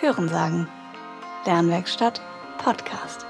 [0.00, 0.66] Hören sagen.
[1.44, 2.22] Lernwerkstatt
[2.56, 3.29] Podcast.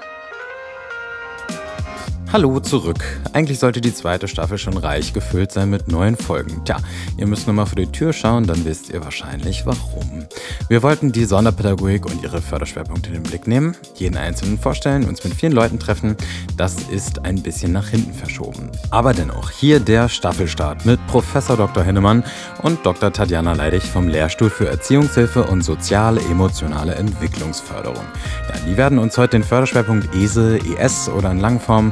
[2.33, 3.03] Hallo zurück.
[3.33, 6.63] Eigentlich sollte die zweite Staffel schon reich gefüllt sein mit neuen Folgen.
[6.63, 6.77] Tja,
[7.17, 10.25] ihr müsst nur mal vor die Tür schauen, dann wisst ihr wahrscheinlich warum.
[10.69, 15.25] Wir wollten die Sonderpädagogik und ihre Förderschwerpunkte in den Blick nehmen, jeden einzelnen vorstellen, uns
[15.25, 16.15] mit vielen Leuten treffen.
[16.55, 18.71] Das ist ein bisschen nach hinten verschoben.
[18.91, 21.83] Aber dennoch, hier der Staffelstart mit Professor Dr.
[21.83, 22.23] Hennemann
[22.63, 23.11] und Dr.
[23.11, 28.05] Tatjana Leidig vom Lehrstuhl für Erziehungshilfe und soziale emotionale Entwicklungsförderung.
[28.47, 31.91] Ja, die werden uns heute den Förderschwerpunkt ESE, ES oder in Langform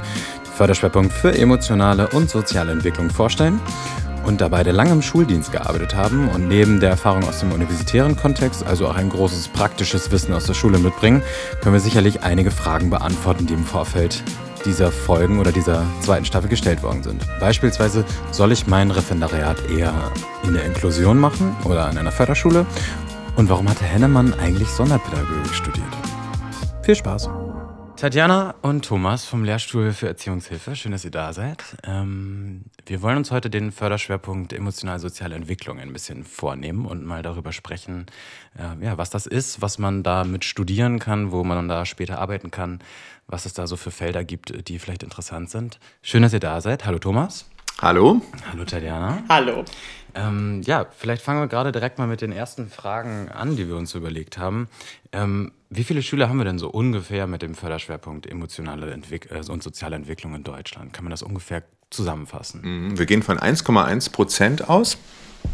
[0.60, 3.62] Förderschwerpunkt für emotionale und soziale Entwicklung vorstellen.
[4.26, 8.18] Und da beide lange im Schuldienst gearbeitet haben und neben der Erfahrung aus dem universitären
[8.18, 11.24] Kontext, also auch ein großes praktisches Wissen aus der Schule mitbringen,
[11.62, 14.22] können wir sicherlich einige Fragen beantworten, die im Vorfeld
[14.66, 17.26] dieser Folgen oder dieser zweiten Staffel gestellt worden sind.
[17.40, 19.94] Beispielsweise, soll ich mein Referendariat eher
[20.44, 22.66] in der Inklusion machen oder an einer Förderschule?
[23.38, 25.88] Und warum hatte Hennemann eigentlich Sonderpädagogik studiert?
[26.82, 27.30] Viel Spaß!
[28.00, 31.76] Tatjana und Thomas vom Lehrstuhl für Erziehungshilfe, schön, dass ihr da seid.
[31.84, 37.52] Ähm, wir wollen uns heute den Förderschwerpunkt emotional-soziale Entwicklung ein bisschen vornehmen und mal darüber
[37.52, 38.06] sprechen,
[38.58, 42.52] äh, ja, was das ist, was man damit studieren kann, wo man da später arbeiten
[42.52, 42.80] kann,
[43.28, 45.78] was es da so für Felder gibt, die vielleicht interessant sind.
[46.02, 46.86] Schön, dass ihr da seid.
[46.86, 47.50] Hallo Thomas.
[47.82, 48.22] Hallo.
[48.52, 49.24] Hallo Tatjana.
[49.30, 49.64] Hallo.
[50.14, 53.78] Ähm, ja, vielleicht fangen wir gerade direkt mal mit den ersten Fragen an, die wir
[53.78, 54.68] uns überlegt haben.
[55.14, 59.50] Ähm, wie viele Schüler haben wir denn so ungefähr mit dem Förderschwerpunkt emotionale Entwick äh,
[59.50, 60.92] und soziale Entwicklung in Deutschland?
[60.92, 62.62] Kann man das ungefähr zusammenfassen?
[62.64, 64.98] Mhm, wir gehen von 1,1 Prozent aus.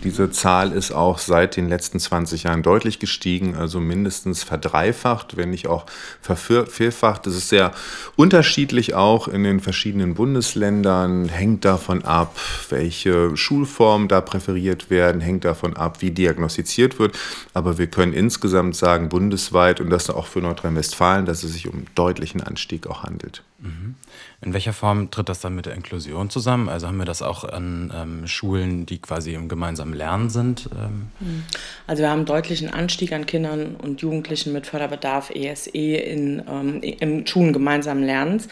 [0.03, 5.49] Diese Zahl ist auch seit den letzten 20 Jahren deutlich gestiegen, also mindestens verdreifacht, wenn
[5.49, 5.85] nicht auch
[6.21, 7.25] vervierfacht.
[7.25, 7.71] Das ist sehr
[8.15, 15.43] unterschiedlich auch in den verschiedenen Bundesländern, hängt davon ab, welche Schulformen da präferiert werden, hängt
[15.43, 17.17] davon ab, wie diagnostiziert wird.
[17.53, 21.77] Aber wir können insgesamt sagen, bundesweit und das auch für Nordrhein-Westfalen, dass es sich um
[21.77, 23.43] einen deutlichen Anstieg auch handelt.
[23.59, 23.95] Mhm.
[24.41, 26.69] In welcher Form tritt das dann mit der Inklusion zusammen?
[26.69, 30.69] Also haben wir das auch an ähm, Schulen, die quasi im gemeinsamen Lernen sind?
[30.73, 31.07] Ähm?
[31.19, 31.43] Mhm.
[31.87, 36.43] Also wir haben einen deutlichen Anstieg an Kindern und Jugendlichen mit Förderbedarf ESE e in,
[36.47, 38.47] ähm, im Schulen gemeinsamen Lernens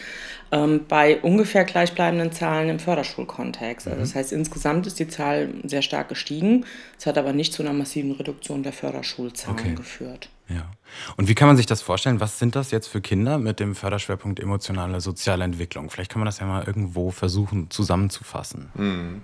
[0.54, 3.88] ähm, bei ungefähr gleichbleibenden Zahlen im Förderschulkontext.
[3.88, 4.02] Also mhm.
[4.02, 6.64] das heißt, insgesamt ist die Zahl sehr stark gestiegen.
[6.96, 9.74] Es hat aber nicht zu einer massiven Reduktion der Förderschulzahlen okay.
[9.74, 10.28] geführt.
[10.48, 10.70] Ja.
[11.16, 12.20] Und wie kann man sich das vorstellen?
[12.20, 15.90] Was sind das jetzt für Kinder mit dem Förderschwerpunkt emotionale soziale Entwicklung?
[15.90, 18.70] Vielleicht kann man das ja mal irgendwo versuchen zusammenzufassen.
[18.74, 19.22] Mhm.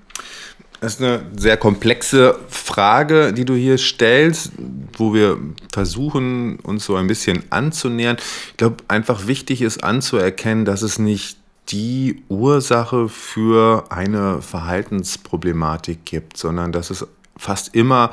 [0.80, 4.52] Das ist eine sehr komplexe Frage, die du hier stellst,
[4.94, 5.38] wo wir
[5.70, 8.16] versuchen, uns so ein bisschen anzunähern.
[8.52, 11.36] Ich glaube, einfach wichtig ist anzuerkennen, dass es nicht
[11.68, 18.10] die Ursache für eine Verhaltensproblematik gibt, sondern dass es fast immer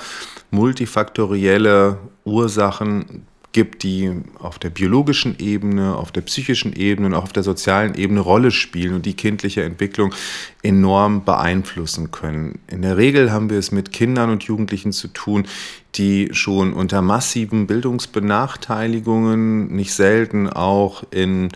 [0.51, 3.25] multifaktorielle Ursachen
[3.57, 7.95] gibt, die auf der biologischen Ebene, auf der psychischen Ebene und auch auf der sozialen
[7.95, 10.13] Ebene Rolle spielen und die kindliche Entwicklung
[10.61, 12.59] enorm beeinflussen können.
[12.67, 15.47] In der Regel haben wir es mit Kindern und Jugendlichen zu tun,
[15.95, 21.49] die schon unter massiven Bildungsbenachteiligungen, nicht selten auch in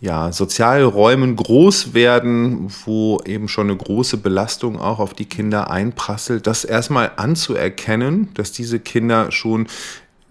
[0.00, 6.46] ja, Sozialräumen groß werden, wo eben schon eine große Belastung auch auf die Kinder einprasselt,
[6.46, 9.66] das erstmal anzuerkennen, dass diese Kinder schon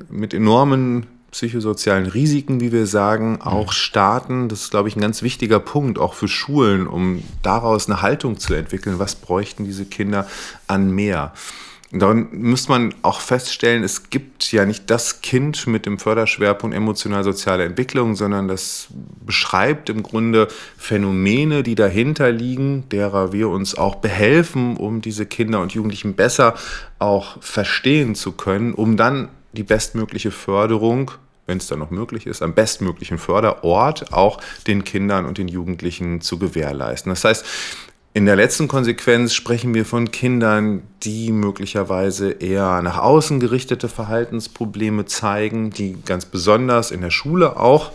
[0.10, 4.48] mit enormen psychosozialen Risiken, wie wir sagen, auch starten.
[4.48, 8.40] Das ist, glaube ich, ein ganz wichtiger Punkt, auch für Schulen, um daraus eine Haltung
[8.40, 9.00] zu entwickeln.
[9.00, 10.28] Was bräuchten diese Kinder
[10.68, 11.34] an mehr?
[11.92, 17.64] Daran muss man auch feststellen, es gibt ja nicht das Kind mit dem Förderschwerpunkt emotional-soziale
[17.64, 18.88] Entwicklung, sondern das
[19.26, 20.48] beschreibt im Grunde
[20.78, 26.56] Phänomene, die dahinter liegen, derer wir uns auch behelfen, um diese Kinder und Jugendlichen besser
[26.98, 31.12] auch verstehen zu können, um dann die bestmögliche Förderung,
[31.48, 36.22] wenn es dann noch möglich ist, am bestmöglichen Förderort auch den Kindern und den Jugendlichen
[36.22, 37.12] zu gewährleisten.
[37.12, 37.46] Das heißt,
[38.14, 45.06] in der letzten Konsequenz sprechen wir von Kindern, die möglicherweise eher nach außen gerichtete Verhaltensprobleme
[45.06, 47.92] zeigen, die ganz besonders in der Schule auch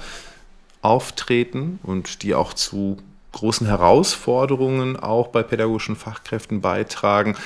[0.82, 2.98] auftreten und die auch zu
[3.32, 7.36] großen Herausforderungen auch bei pädagogischen Fachkräften beitragen.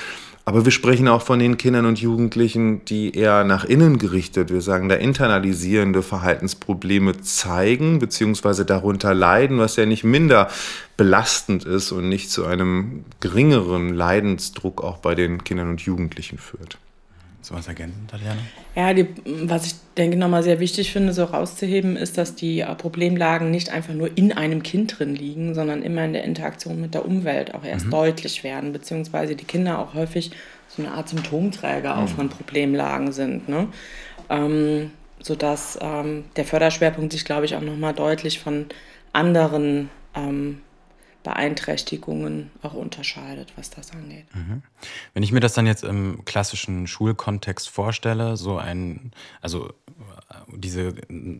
[0.47, 4.61] Aber wir sprechen auch von den Kindern und Jugendlichen, die eher nach innen gerichtet, wir
[4.61, 10.47] sagen da internalisierende Verhaltensprobleme zeigen, beziehungsweise darunter leiden, was ja nicht minder
[10.97, 16.77] belastend ist und nicht zu einem geringeren Leidensdruck auch bei den Kindern und Jugendlichen führt.
[17.45, 18.39] So was ergänzen, Tatjana?
[18.75, 22.73] Ja, die, was ich denke nochmal sehr wichtig finde, so rauszuheben, ist, dass die äh,
[22.73, 26.95] Problemlagen nicht einfach nur in einem Kind drin liegen, sondern immer in der Interaktion mit
[26.95, 27.91] der Umwelt auch erst mhm.
[27.91, 30.31] deutlich werden, beziehungsweise die Kinder auch häufig
[30.69, 32.01] so eine Art Symptomträger mhm.
[32.01, 33.47] auch von Problemlagen sind.
[33.47, 33.67] Ne?
[34.31, 34.89] Ähm,
[35.21, 38.65] sodass ähm, der Förderschwerpunkt sich, glaube ich, auch nochmal deutlich von
[39.13, 40.61] anderen ähm,
[41.25, 44.25] Beeinträchtigungen auch unterscheidet, was das angeht.
[44.35, 44.61] Mhm.
[45.15, 49.11] Wenn ich mir das dann jetzt im klassischen Schulkontext vorstelle, so ein,
[49.41, 50.93] also äh, diese,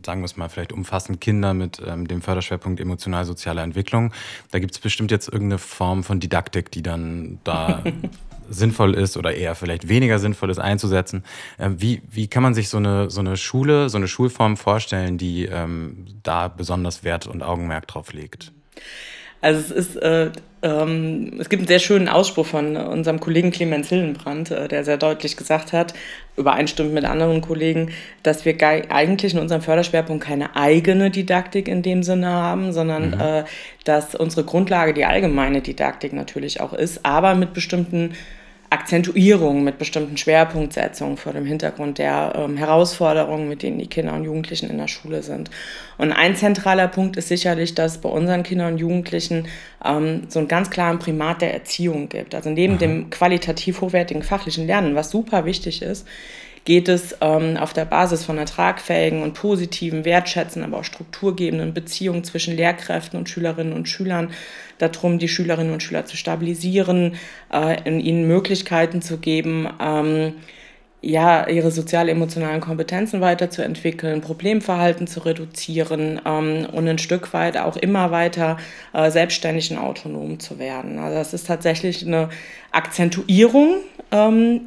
[0.04, 4.12] sagen wir es mal, vielleicht umfassend Kinder mit ähm, dem Förderschwerpunkt emotional-soziale Entwicklung,
[4.50, 7.84] da gibt es bestimmt jetzt irgendeine Form von Didaktik, die dann da
[8.50, 11.22] sinnvoll ist oder eher vielleicht weniger sinnvoll ist einzusetzen.
[11.60, 15.16] Ähm, wie, wie kann man sich so eine, so eine Schule, so eine Schulform vorstellen,
[15.16, 18.52] die ähm, da besonders Wert und Augenmerk drauf legt?
[19.46, 20.32] Also es ist, äh,
[20.62, 24.96] ähm, es gibt einen sehr schönen Ausspruch von unserem Kollegen Clemens Hillenbrand, äh, der sehr
[24.96, 25.94] deutlich gesagt hat,
[26.36, 27.92] übereinstimmt mit anderen Kollegen,
[28.24, 33.20] dass wir eigentlich in unserem Förderschwerpunkt keine eigene Didaktik in dem Sinne haben, sondern mhm.
[33.20, 33.44] äh,
[33.84, 38.14] dass unsere Grundlage die allgemeine Didaktik natürlich auch ist, aber mit bestimmten
[38.70, 44.24] Akzentuierung mit bestimmten Schwerpunktsetzungen vor dem Hintergrund der ähm, Herausforderungen, mit denen die Kinder und
[44.24, 45.50] Jugendlichen in der Schule sind.
[45.98, 49.46] Und ein zentraler Punkt ist sicherlich, dass bei unseren Kindern und Jugendlichen
[49.84, 52.34] ähm, so einen ganz klaren Primat der Erziehung gibt.
[52.34, 52.80] Also neben Aha.
[52.80, 56.06] dem qualitativ hochwertigen fachlichen Lernen, was super wichtig ist,
[56.66, 62.24] geht es ähm, auf der Basis von ertragfähigen und positiven, wertschätzenden, aber auch strukturgebenden Beziehungen
[62.24, 64.32] zwischen Lehrkräften und Schülerinnen und Schülern
[64.78, 67.14] darum, die Schülerinnen und Schüler zu stabilisieren,
[67.52, 70.34] äh, ihnen Möglichkeiten zu geben, ähm,
[71.02, 78.10] ja, ihre sozial-emotionalen Kompetenzen weiterzuentwickeln, Problemverhalten zu reduzieren ähm, und ein Stück weit auch immer
[78.10, 78.56] weiter
[78.92, 80.98] äh, selbstständig und autonom zu werden.
[80.98, 82.28] Also das ist tatsächlich eine
[82.72, 83.76] Akzentuierung
[84.10, 84.62] ähm,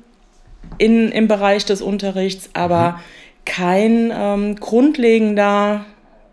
[0.78, 2.96] in, im Bereich des Unterrichts, aber mhm.
[3.46, 5.86] kein ähm, grundlegender,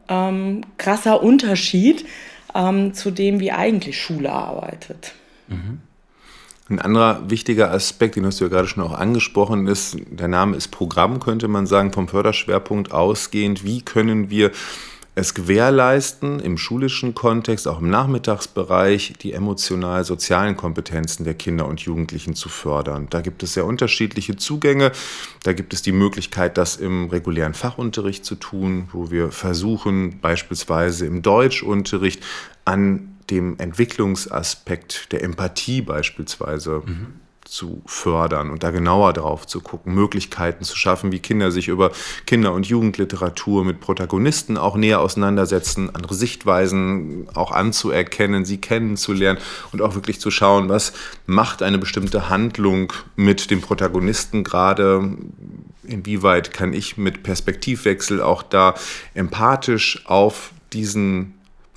[0.09, 2.05] ähm, krasser Unterschied
[2.55, 5.15] ähm, zu dem, wie eigentlich Schule arbeitet.
[5.49, 5.81] Mhm.
[6.69, 10.57] Ein anderer wichtiger Aspekt, den hast du ja gerade schon auch angesprochen, ist, der Name
[10.57, 13.65] ist Programm, könnte man sagen, vom Förderschwerpunkt ausgehend.
[13.65, 14.51] Wie können wir
[15.17, 22.35] es gewährleisten, im schulischen Kontext, auch im Nachmittagsbereich, die emotional-sozialen Kompetenzen der Kinder und Jugendlichen
[22.35, 23.07] zu fördern.
[23.09, 24.93] Da gibt es sehr unterschiedliche Zugänge.
[25.43, 31.07] Da gibt es die Möglichkeit, das im regulären Fachunterricht zu tun, wo wir versuchen, beispielsweise
[31.07, 32.23] im Deutschunterricht
[32.67, 39.95] an dem Entwicklungsaspekt der Empathie beispielsweise mhm zu fördern und da genauer drauf zu gucken,
[39.95, 41.93] Möglichkeiten zu schaffen, wie Kinder sich über
[42.27, 49.39] Kinder- und Jugendliteratur mit Protagonisten auch näher auseinandersetzen, andere Sichtweisen auch anzuerkennen, sie kennenzulernen
[49.73, 50.93] und auch wirklich zu schauen, was
[51.27, 55.17] macht eine bestimmte Handlung mit dem Protagonisten gerade,
[55.85, 58.75] inwieweit kann ich mit Perspektivwechsel auch da
[59.15, 61.36] empathisch auf diesen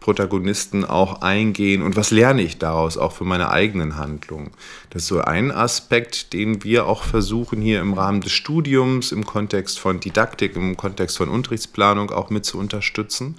[0.10, 4.50] Protagonisten auch eingehen und was lerne ich daraus auch für meine eigenen Handlungen.
[4.90, 9.24] Das ist so ein Aspekt, den wir auch versuchen hier im Rahmen des Studiums, im
[9.24, 13.36] Kontext von Didaktik, im Kontext von Unterrichtsplanung auch mit zu unterstützen.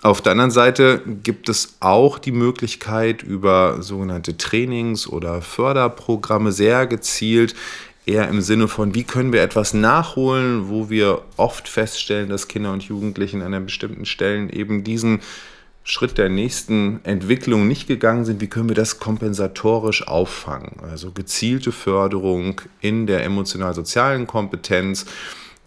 [0.00, 6.86] Auf der anderen Seite gibt es auch die Möglichkeit, über sogenannte Trainings oder Förderprogramme sehr
[6.86, 7.54] gezielt
[8.06, 12.72] eher im Sinne von, wie können wir etwas nachholen, wo wir oft feststellen, dass Kinder
[12.72, 15.20] und Jugendlichen an bestimmten Stellen eben diesen
[15.90, 20.80] Schritt der nächsten Entwicklung nicht gegangen sind, wie können wir das kompensatorisch auffangen?
[20.82, 25.06] Also gezielte Förderung in der emotional-sozialen Kompetenz,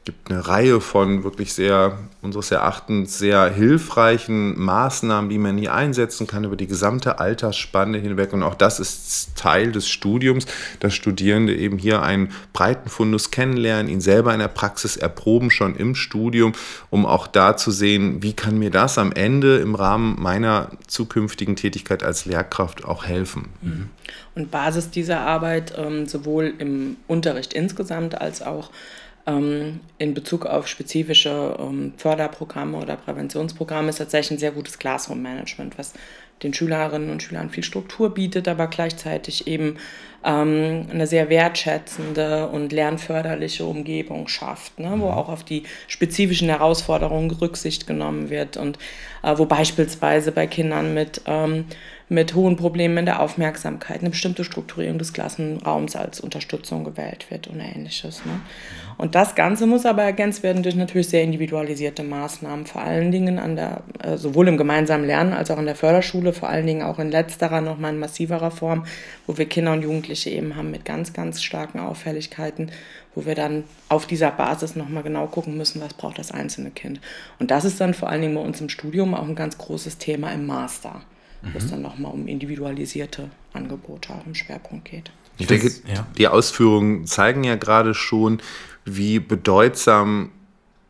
[0.03, 6.25] gibt eine Reihe von wirklich sehr, unseres Erachtens, sehr hilfreichen Maßnahmen, die man hier einsetzen
[6.25, 8.33] kann über die gesamte Altersspanne hinweg.
[8.33, 10.47] Und auch das ist Teil des Studiums,
[10.79, 15.75] dass Studierende eben hier einen breiten Fundus kennenlernen, ihn selber in der Praxis erproben, schon
[15.75, 16.53] im Studium,
[16.89, 21.55] um auch da zu sehen, wie kann mir das am Ende im Rahmen meiner zukünftigen
[21.55, 23.49] Tätigkeit als Lehrkraft auch helfen.
[23.61, 23.89] Mhm.
[24.33, 28.71] Und Basis dieser Arbeit ähm, sowohl im Unterricht insgesamt als auch
[29.25, 35.93] in Bezug auf spezifische ähm, Förderprogramme oder Präventionsprogramme ist tatsächlich ein sehr gutes Classroom-Management, was
[36.43, 39.77] den Schülerinnen und Schülern viel Struktur bietet, aber gleichzeitig eben
[40.23, 45.13] ähm, eine sehr wertschätzende und lernförderliche Umgebung schafft, ne, wo mhm.
[45.13, 48.77] auch auf die spezifischen Herausforderungen Rücksicht genommen wird und
[49.23, 51.65] äh, wo beispielsweise bei Kindern mit ähm,
[52.11, 57.47] mit hohen Problemen in der Aufmerksamkeit eine bestimmte Strukturierung des Klassenraums als Unterstützung gewählt wird
[57.47, 58.25] und ähnliches.
[58.25, 58.41] Ne?
[58.97, 63.39] Und das Ganze muss aber ergänzt werden durch natürlich sehr individualisierte Maßnahmen, vor allen Dingen
[63.39, 66.81] an der, äh, sowohl im gemeinsamen Lernen als auch in der Förderschule, vor allen Dingen
[66.81, 68.85] auch in letzterer nochmal in massiverer Form,
[69.25, 72.71] wo wir Kinder und Jugendliche eben haben mit ganz, ganz starken Auffälligkeiten,
[73.15, 76.99] wo wir dann auf dieser Basis nochmal genau gucken müssen, was braucht das einzelne Kind.
[77.39, 79.97] Und das ist dann vor allen Dingen bei uns im Studium auch ein ganz großes
[79.97, 81.03] Thema im Master.
[81.41, 85.11] Wo es dann nochmal um individualisierte Angebote auch im Schwerpunkt geht.
[85.37, 86.05] Ich denke, ja.
[86.17, 88.41] die Ausführungen zeigen ja gerade schon,
[88.85, 90.31] wie bedeutsam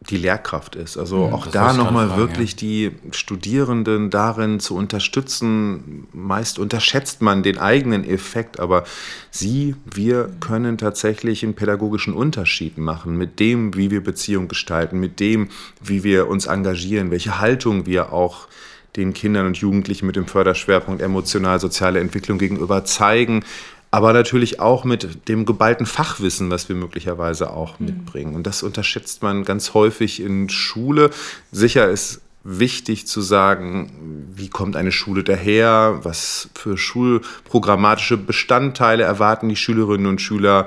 [0.10, 0.98] die Lehrkraft ist.
[0.98, 2.58] Also mhm, auch da nochmal wirklich ja.
[2.58, 6.08] die Studierenden darin zu unterstützen.
[6.12, 8.84] Meist unterschätzt man den eigenen Effekt, aber
[9.30, 15.20] sie, wir können tatsächlich einen pädagogischen Unterschied machen mit dem, wie wir Beziehung gestalten, mit
[15.20, 15.50] dem,
[15.84, 18.48] wie wir uns engagieren, welche Haltung wir auch
[18.96, 23.44] den Kindern und Jugendlichen mit dem Förderschwerpunkt emotional-soziale Entwicklung gegenüber zeigen,
[23.92, 27.88] aber natürlich auch mit dem geballten Fachwissen, was wir möglicherweise auch mhm.
[27.88, 28.36] mitbringen.
[28.36, 31.12] Und das unterschätzt man ganz häufig in Schule.
[31.52, 39.50] Sicher ist wichtig zu sagen, wie kommt eine Schule daher, was für schulprogrammatische Bestandteile erwarten
[39.50, 40.66] die Schülerinnen und Schüler,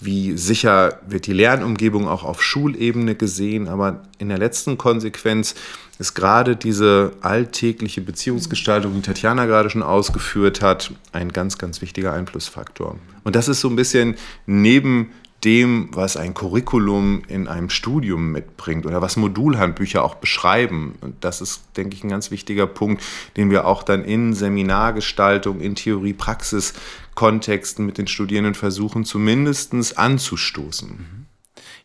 [0.00, 5.54] wie sicher wird die Lernumgebung auch auf Schulebene gesehen, aber in der letzten Konsequenz
[5.98, 12.14] ist gerade diese alltägliche Beziehungsgestaltung, die Tatjana gerade schon ausgeführt hat, ein ganz, ganz wichtiger
[12.14, 12.96] Einflussfaktor.
[13.22, 14.16] Und das ist so ein bisschen
[14.46, 15.10] neben
[15.44, 20.96] dem, was ein Curriculum in einem Studium mitbringt oder was Modulhandbücher auch beschreiben.
[21.00, 23.02] Und das ist, denke ich, ein ganz wichtiger Punkt,
[23.36, 30.90] den wir auch dann in Seminargestaltung, in Theorie-Praxis-Kontexten mit den Studierenden versuchen, zumindest anzustoßen.
[30.90, 31.26] Mhm.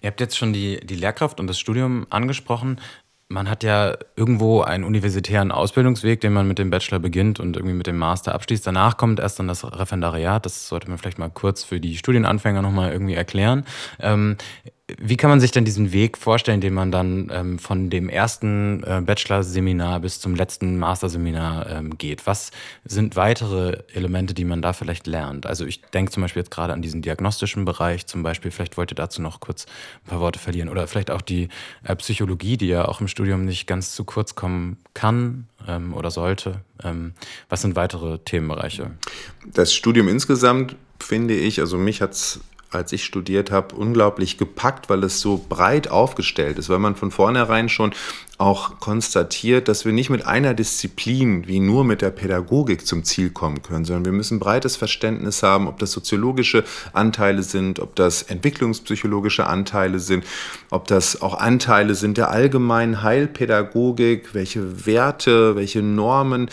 [0.02, 2.80] Ihr habt jetzt schon die, die Lehrkraft und das Studium angesprochen
[3.28, 7.76] man hat ja irgendwo einen universitären Ausbildungsweg, den man mit dem Bachelor beginnt und irgendwie
[7.76, 8.66] mit dem Master abschließt.
[8.68, 10.46] Danach kommt erst dann das Referendariat.
[10.46, 13.66] Das sollte man vielleicht mal kurz für die Studienanfänger nochmal irgendwie erklären.
[14.00, 14.38] Ähm,
[14.88, 18.84] wie kann man sich denn diesen Weg vorstellen, den man dann ähm, von dem ersten
[18.84, 22.28] äh, Bachelor-Seminar bis zum letzten Master-Seminar ähm, geht?
[22.28, 22.52] Was
[22.84, 25.48] sind weitere Elemente, die man da vielleicht lernt?
[25.48, 28.52] Also ich denke zum Beispiel jetzt gerade an diesen diagnostischen Bereich zum Beispiel.
[28.52, 29.66] Vielleicht wollt ihr dazu noch kurz
[30.06, 30.70] ein paar Worte verlieren.
[30.70, 31.50] Oder vielleicht auch die
[31.84, 36.12] äh, Psychologie, die ja auch im Studium nicht ganz zu kurz kommen kann ähm, oder
[36.12, 36.62] sollte.
[36.84, 37.14] Ähm,
[37.50, 38.92] was sind weitere Themenbereiche?
[39.52, 42.40] Das Studium insgesamt finde ich, also mich hat es
[42.76, 47.12] als ich studiert habe, unglaublich gepackt, weil es so breit aufgestellt ist, weil man von
[47.12, 47.94] vornherein schon
[48.38, 53.30] auch konstatiert, dass wir nicht mit einer Disziplin wie nur mit der Pädagogik zum Ziel
[53.30, 58.24] kommen können, sondern wir müssen breites Verständnis haben, ob das soziologische Anteile sind, ob das
[58.24, 60.26] entwicklungspsychologische Anteile sind,
[60.70, 66.50] ob das auch Anteile sind der allgemeinen Heilpädagogik, welche Werte, welche Normen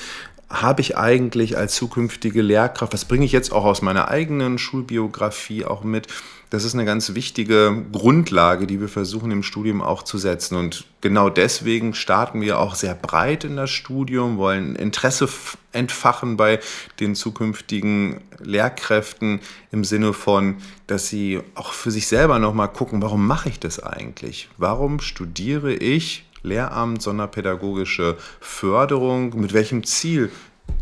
[0.52, 5.64] habe ich eigentlich als zukünftige Lehrkraft, was bringe ich jetzt auch aus meiner eigenen Schulbiografie
[5.64, 6.09] auch mit?
[6.50, 10.56] Das ist eine ganz wichtige Grundlage, die wir versuchen im Studium auch zu setzen.
[10.56, 15.30] Und genau deswegen starten wir auch sehr breit in das Studium, wollen Interesse
[15.73, 16.61] entfachen bei
[17.00, 19.40] den zukünftigen Lehrkräften
[19.71, 20.56] im Sinne von,
[20.87, 24.50] dass sie auch für sich selber nochmal gucken, warum mache ich das eigentlich?
[24.59, 30.30] Warum studiere ich Lehramt, sonderpädagogische Förderung, mit welchem Ziel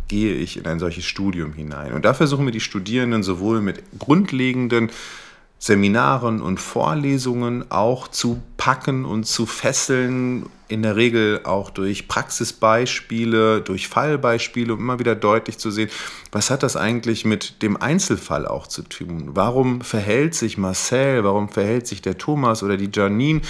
[0.09, 1.93] gehe ich in ein solches Studium hinein.
[1.93, 4.91] Und da versuchen wir die Studierenden sowohl mit grundlegenden
[5.63, 13.61] Seminaren und Vorlesungen auch zu packen und zu fesseln, in der Regel auch durch Praxisbeispiele,
[13.61, 15.91] durch Fallbeispiele, um immer wieder deutlich zu sehen,
[16.33, 19.31] was hat das eigentlich mit dem Einzelfall auch zu tun?
[19.35, 23.43] Warum verhält sich Marcel, warum verhält sich der Thomas oder die Janine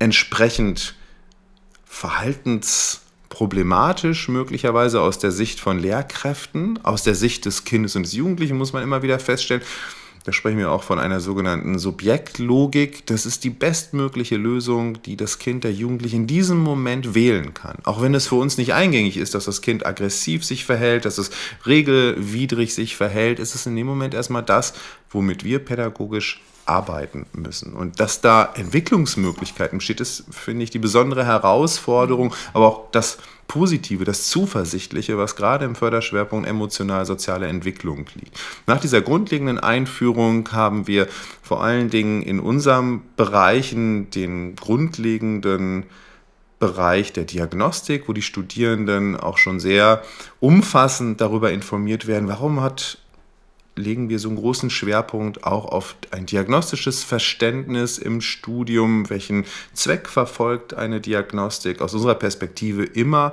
[0.00, 0.96] entsprechend
[1.92, 8.56] verhaltensproblematisch, möglicherweise aus der Sicht von Lehrkräften, aus der Sicht des Kindes und des Jugendlichen
[8.56, 9.60] muss man immer wieder feststellen,
[10.24, 13.04] da sprechen wir auch von einer sogenannten Subjektlogik.
[13.06, 17.78] Das ist die bestmögliche Lösung, die das Kind, der Jugendliche in diesem Moment wählen kann.
[17.82, 21.18] Auch wenn es für uns nicht eingängig ist, dass das Kind aggressiv sich verhält, dass
[21.18, 21.32] es
[21.66, 24.74] regelwidrig sich verhält, ist es in dem Moment erstmal das,
[25.10, 27.74] womit wir pädagogisch arbeiten müssen.
[27.74, 34.04] Und dass da Entwicklungsmöglichkeiten besteht, ist, finde ich, die besondere Herausforderung, aber auch das Positive,
[34.04, 38.38] das Zuversichtliche, was gerade im Förderschwerpunkt emotional-soziale Entwicklung liegt.
[38.66, 41.06] Nach dieser grundlegenden Einführung haben wir
[41.42, 45.84] vor allen Dingen in unseren Bereichen den grundlegenden
[46.60, 50.02] Bereich der Diagnostik, wo die Studierenden auch schon sehr
[50.38, 52.98] umfassend darüber informiert werden, warum hat
[53.76, 59.08] legen wir so einen großen Schwerpunkt auch auf ein diagnostisches Verständnis im Studium.
[59.10, 61.80] Welchen Zweck verfolgt eine Diagnostik?
[61.80, 63.32] Aus unserer Perspektive immer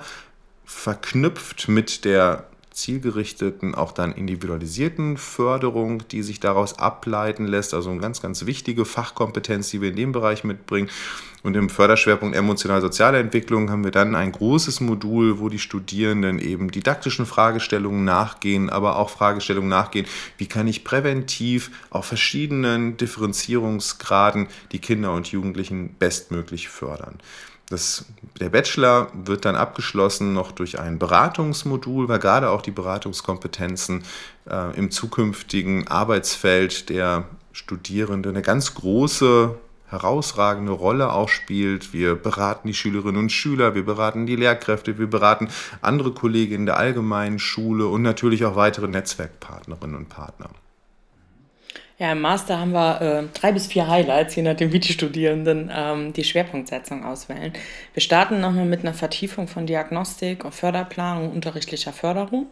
[0.65, 2.48] verknüpft mit der
[2.81, 7.73] zielgerichteten, auch dann individualisierten Förderung, die sich daraus ableiten lässt.
[7.73, 10.89] Also eine ganz, ganz wichtige Fachkompetenz, die wir in dem Bereich mitbringen.
[11.41, 16.69] Und im Förderschwerpunkt emotional-soziale Entwicklung haben wir dann ein großes Modul, wo die Studierenden eben
[16.69, 20.05] didaktischen Fragestellungen nachgehen, aber auch Fragestellungen nachgehen,
[20.37, 27.19] wie kann ich präventiv auf verschiedenen Differenzierungsgraden die Kinder und Jugendlichen bestmöglich fördern.
[27.69, 28.05] Das,
[28.39, 34.03] der Bachelor wird dann abgeschlossen noch durch ein Beratungsmodul, weil gerade auch die Beratungskompetenzen
[34.49, 39.55] äh, im zukünftigen Arbeitsfeld der Studierenden eine ganz große
[39.89, 41.93] herausragende Rolle auch spielt.
[41.93, 45.49] Wir beraten die Schülerinnen und Schüler, wir beraten die Lehrkräfte, wir beraten
[45.81, 50.49] andere Kolleginnen der allgemeinen Schule und natürlich auch weitere Netzwerkpartnerinnen und Partner.
[52.01, 55.69] Ja, im Master haben wir äh, drei bis vier Highlights, je nachdem, wie die Studierenden
[55.75, 57.51] ähm, die Schwerpunktsetzung auswählen.
[57.93, 62.47] Wir starten nochmal mit einer Vertiefung von Diagnostik und Förderplanung unterrichtlicher Förderung,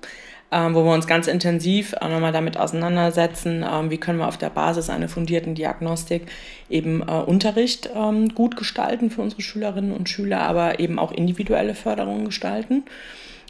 [0.51, 4.37] ähm, wo wir uns ganz intensiv äh, nochmal damit auseinandersetzen, ähm, wie können wir auf
[4.37, 6.23] der Basis einer fundierten Diagnostik
[6.69, 11.73] eben äh, Unterricht ähm, gut gestalten für unsere Schülerinnen und Schüler, aber eben auch individuelle
[11.73, 12.83] Förderung gestalten.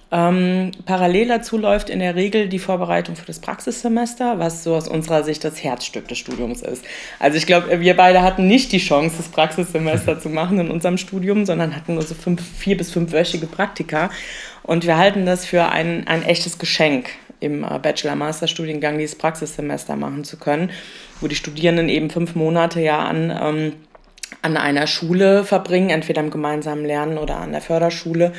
[0.09, 4.87] Ähm, parallel dazu läuft in der Regel die Vorbereitung für das Praxissemester, was so aus
[4.87, 6.85] unserer Sicht das Herzstück des Studiums ist.
[7.19, 10.97] Also ich glaube, wir beide hatten nicht die Chance, das Praxissemester zu machen in unserem
[10.97, 14.09] Studium, sondern hatten nur so fünf, vier bis fünfwöchige Praktika.
[14.63, 17.09] Und wir halten das für ein, ein echtes Geschenk,
[17.39, 20.71] im äh, Bachelor-Master-Studiengang dieses Praxissemester machen zu können,
[21.21, 23.73] wo die Studierenden eben fünf Monate ja an ähm,
[24.47, 28.33] an einer Schule verbringen, entweder im gemeinsamen Lernen oder an der Förderschule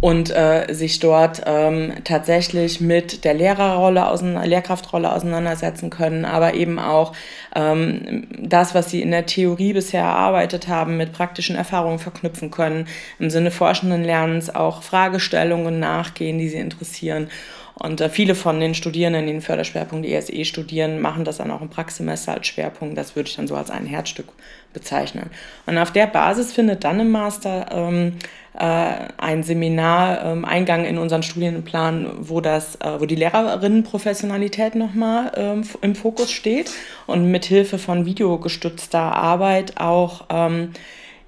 [0.00, 4.02] und äh, sich dort ähm, tatsächlich mit der Lehrerrolle,
[4.44, 7.12] Lehrkraftrolle auseinandersetzen können, aber eben auch
[7.54, 12.86] ähm, das, was sie in der Theorie bisher erarbeitet haben, mit praktischen Erfahrungen verknüpfen können,
[13.18, 17.28] im Sinne forschenden Lernens auch Fragestellungen nachgehen, die sie interessieren
[17.74, 21.62] und äh, viele von den Studierenden, die den Förderschwerpunkt ESE studieren, machen das dann auch
[21.62, 22.96] im Praxissemester als Schwerpunkt.
[22.96, 24.28] Das würde ich dann so als ein Herzstück
[24.72, 25.30] bezeichnen.
[25.66, 28.18] Und auf der Basis findet dann im Master ähm,
[28.54, 35.32] äh, ein Seminar ähm, Eingang in unseren Studienplan, wo, das, äh, wo die Lehrerinnenprofessionalität nochmal
[35.36, 36.70] ähm, im Fokus steht
[37.06, 40.72] und mit Hilfe von videogestützter Arbeit auch ähm,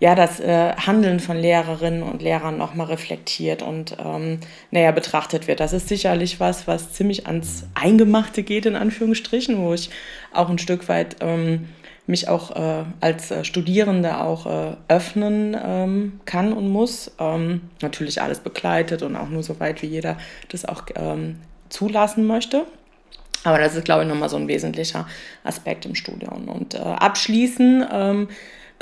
[0.01, 5.61] ja, das äh, Handeln von Lehrerinnen und Lehrern nochmal reflektiert und ähm, näher betrachtet wird.
[5.61, 9.89] Das ist sicherlich was, was ziemlich ans Eingemachte geht, in Anführungsstrichen, wo ich
[10.31, 11.71] auch ein Stück weit ähm,
[12.07, 17.11] mich auch äh, als äh, Studierende auch äh, öffnen ähm, kann und muss.
[17.19, 20.19] Ähm, natürlich alles begleitet und auch nur so weit, wie jeder
[20.51, 21.37] das auch ähm,
[21.71, 22.67] zulassen möchte.
[23.45, 25.07] Aber das ist, glaube ich, nochmal so ein wesentlicher
[25.45, 26.49] Aspekt im Studium.
[26.49, 28.29] Und äh, abschließen ähm,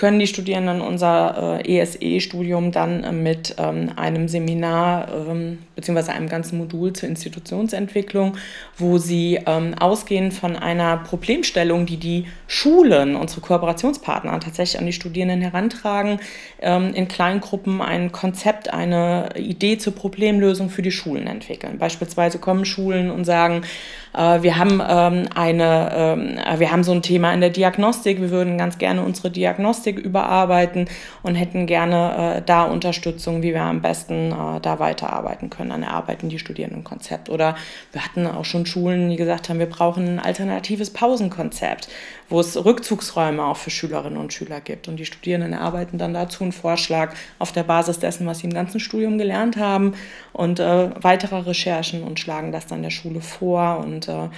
[0.03, 6.11] können die Studierenden unser äh, ESE-Studium dann äh, mit ähm, einem Seminar ähm, bzw.
[6.11, 8.37] einem ganzen Modul zur Institutionsentwicklung,
[8.77, 14.93] wo sie ähm, ausgehend von einer Problemstellung, die die Schulen, unsere Kooperationspartner tatsächlich an die
[14.93, 16.19] Studierenden herantragen,
[16.61, 21.79] ähm, in Kleingruppen ein Konzept, eine Idee zur Problemlösung für die Schulen entwickeln.
[21.79, 23.63] Beispielsweise kommen Schulen und sagen,
[24.15, 28.21] wir haben ähm, eine, ähm, wir haben so ein Thema in der Diagnostik.
[28.21, 30.89] Wir würden ganz gerne unsere Diagnostik überarbeiten
[31.23, 35.71] und hätten gerne äh, da Unterstützung, wie wir am besten äh, da weiterarbeiten können.
[35.71, 37.31] Dann erarbeiten die Studierenden Konzept.
[37.31, 37.57] Oder
[37.93, 41.89] wir hatten auch schon Schulen, die gesagt haben, wir brauchen ein alternatives Pausenkonzept,
[42.33, 44.89] wo es Rückzugsräume auch für Schülerinnen und Schüler gibt.
[44.89, 48.55] Und die Studierenden erarbeiten dann dazu einen Vorschlag auf der Basis dessen, was sie im
[48.55, 49.93] ganzen Studium gelernt haben
[50.33, 54.31] und äh, weitere Recherchen und schlagen das dann der Schule vor und äh,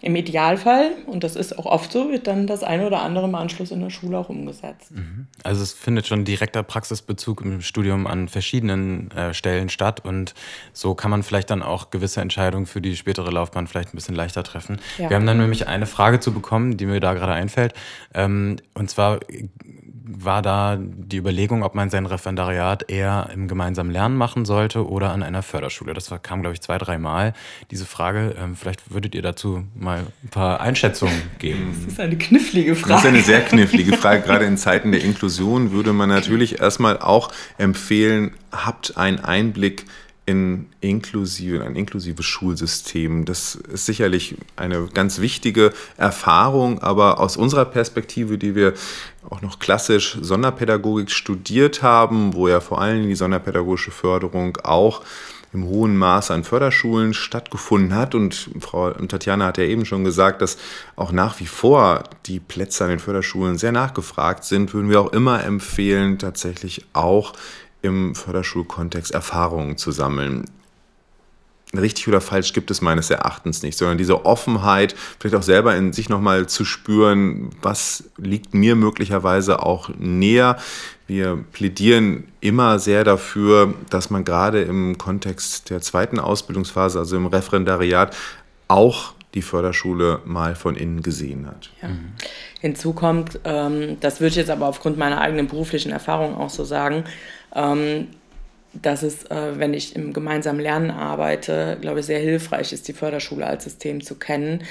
[0.00, 3.34] im Idealfall, und das ist auch oft so, wird dann das eine oder andere im
[3.34, 4.92] Anschluss in der Schule auch umgesetzt.
[4.92, 5.26] Mhm.
[5.42, 10.34] Also es findet schon direkter Praxisbezug im Studium an verschiedenen äh, Stellen statt und
[10.72, 14.14] so kann man vielleicht dann auch gewisse Entscheidungen für die spätere Laufbahn vielleicht ein bisschen
[14.14, 14.78] leichter treffen.
[14.98, 15.10] Ja.
[15.10, 17.74] Wir haben dann nämlich eine Frage zu bekommen, die mir da gerade einfällt.
[18.14, 19.18] Ähm, und zwar
[20.10, 25.12] war da die Überlegung, ob man sein Referendariat eher im gemeinsamen Lernen machen sollte oder
[25.12, 25.92] an einer Förderschule.
[25.92, 27.34] Das kam, glaube ich, zwei, dreimal
[27.70, 28.34] diese Frage.
[28.40, 31.74] Ähm, vielleicht würdet ihr dazu mal ein paar Einschätzungen geben.
[31.84, 32.94] Das ist eine knifflige Frage.
[32.94, 34.22] Das ist eine sehr knifflige Frage.
[34.22, 39.84] Gerade in Zeiten der Inklusion würde man natürlich erstmal auch empfehlen, habt einen Einblick
[40.28, 43.24] in inklusive, ein inklusives Schulsystem.
[43.24, 48.74] Das ist sicherlich eine ganz wichtige Erfahrung, aber aus unserer Perspektive, die wir
[49.30, 55.02] auch noch klassisch Sonderpädagogik studiert haben, wo ja vor allem die sonderpädagogische Förderung auch
[55.54, 58.14] im hohen Maße an Förderschulen stattgefunden hat.
[58.14, 60.58] Und Frau Tatjana hat ja eben schon gesagt, dass
[60.94, 65.14] auch nach wie vor die Plätze an den Förderschulen sehr nachgefragt sind, würden wir auch
[65.14, 67.32] immer empfehlen, tatsächlich auch
[67.82, 70.44] im Förderschulkontext Erfahrungen zu sammeln.
[71.76, 75.92] Richtig oder falsch gibt es meines Erachtens nicht, sondern diese Offenheit, vielleicht auch selber in
[75.92, 80.56] sich nochmal zu spüren, was liegt mir möglicherweise auch näher.
[81.06, 87.26] Wir plädieren immer sehr dafür, dass man gerade im Kontext der zweiten Ausbildungsphase, also im
[87.26, 88.16] Referendariat,
[88.68, 91.70] auch die Förderschule mal von innen gesehen hat.
[91.82, 91.88] Ja.
[91.88, 92.12] Mhm.
[92.60, 96.64] Hinzu kommt, ähm, das würde ich jetzt aber aufgrund meiner eigenen beruflichen Erfahrung auch so
[96.64, 97.04] sagen,
[97.54, 98.08] ähm,
[98.82, 102.92] dass es, äh, wenn ich im gemeinsamen Lernen arbeite, glaube ich, sehr hilfreich ist, die
[102.92, 104.62] Förderschule als System zu kennen.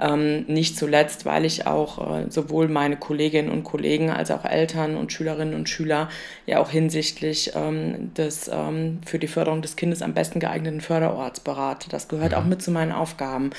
[0.00, 4.96] Ähm, nicht zuletzt, weil ich auch äh, sowohl meine Kolleginnen und Kollegen als auch Eltern
[4.96, 6.08] und Schülerinnen und Schüler
[6.44, 11.40] ja auch hinsichtlich ähm, des ähm, für die Förderung des Kindes am besten geeigneten Förderorts
[11.40, 11.88] berate.
[11.88, 13.50] Das gehört auch mit zu meinen Aufgaben.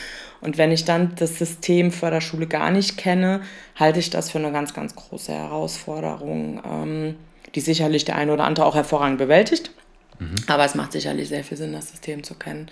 [0.41, 3.41] Und wenn ich dann das System Förderschule gar nicht kenne,
[3.75, 7.15] halte ich das für eine ganz, ganz große Herausforderung, ähm,
[7.55, 9.71] die sicherlich der eine oder andere auch hervorragend bewältigt.
[10.19, 10.35] Mhm.
[10.47, 12.69] Aber es macht sicherlich sehr viel Sinn, das System zu kennen.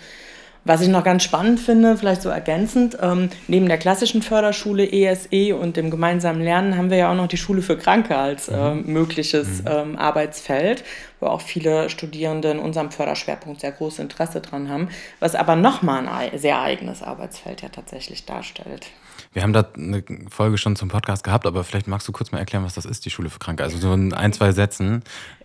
[0.66, 5.28] Was ich noch ganz spannend finde, vielleicht so ergänzend, ähm, neben der klassischen Förderschule ESE
[5.30, 8.48] e und dem gemeinsamen Lernen haben wir ja auch noch die Schule für Kranke als
[8.48, 9.68] äh, mögliches mhm.
[9.70, 10.82] ähm, Arbeitsfeld,
[11.20, 14.88] wo auch viele Studierende in unserem Förderschwerpunkt sehr großes Interesse dran haben,
[15.20, 18.88] was aber nochmal ein sehr eigenes Arbeitsfeld ja tatsächlich darstellt.
[19.36, 22.38] Wir haben da eine Folge schon zum Podcast gehabt, aber vielleicht magst du kurz mal
[22.38, 23.64] erklären, was das ist, die Schule für Kranke.
[23.64, 25.02] Also so in ein, zwei Sätzen.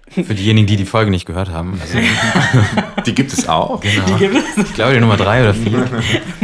[0.07, 1.77] Für diejenigen, die die Folge nicht gehört haben.
[1.81, 1.97] Also
[3.05, 3.81] die gibt es auch.
[3.81, 4.17] Genau.
[4.17, 4.69] Gibt es.
[4.69, 5.89] Ich glaube, die Nummer drei oder vier.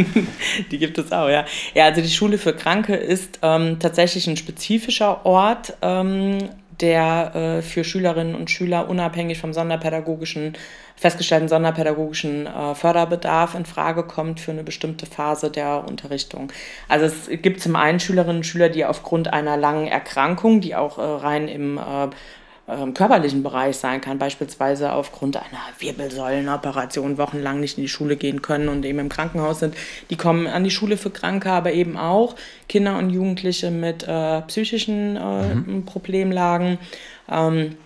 [0.71, 1.45] Die gibt es auch, ja.
[1.73, 6.49] Ja, also die Schule für Kranke ist ähm, tatsächlich ein spezifischer Ort, ähm,
[6.81, 10.57] der äh, für Schülerinnen und Schüler unabhängig vom sonderpädagogischen,
[10.97, 16.51] festgestellten sonderpädagogischen äh, Förderbedarf in Frage kommt für eine bestimmte Phase der Unterrichtung.
[16.89, 20.97] Also es gibt zum einen Schülerinnen und Schüler, die aufgrund einer langen Erkrankung, die auch
[20.97, 22.09] äh, rein im äh,
[22.69, 28.41] ähm, körperlichen Bereich sein kann, beispielsweise aufgrund einer Wirbelsäulenoperation wochenlang nicht in die Schule gehen
[28.41, 29.75] können und eben im Krankenhaus sind,
[30.09, 32.35] die kommen an die Schule für Kranke, aber eben auch
[32.67, 35.85] Kinder und Jugendliche mit äh, psychischen äh, mhm.
[35.85, 36.77] Problemlagen.
[37.31, 37.77] Ähm,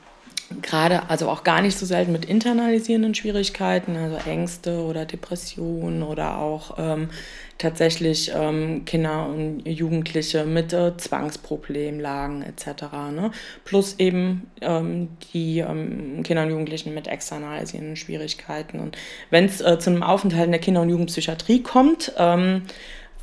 [0.62, 6.38] gerade, also auch gar nicht so selten mit internalisierenden Schwierigkeiten, also Ängste oder Depressionen oder
[6.38, 7.10] auch ähm,
[7.58, 12.84] tatsächlich ähm, Kinder und Jugendliche mit äh, Zwangsproblemlagen etc.
[13.14, 13.32] Ne?
[13.66, 18.80] Plus eben ähm, die ähm, Kinder und Jugendlichen mit externalisierenden Schwierigkeiten.
[18.80, 18.98] Und
[19.30, 22.64] wenn es äh, zu einem Aufenthalt in der Kinder- und Jugendpsychiatrie kommt, ähm,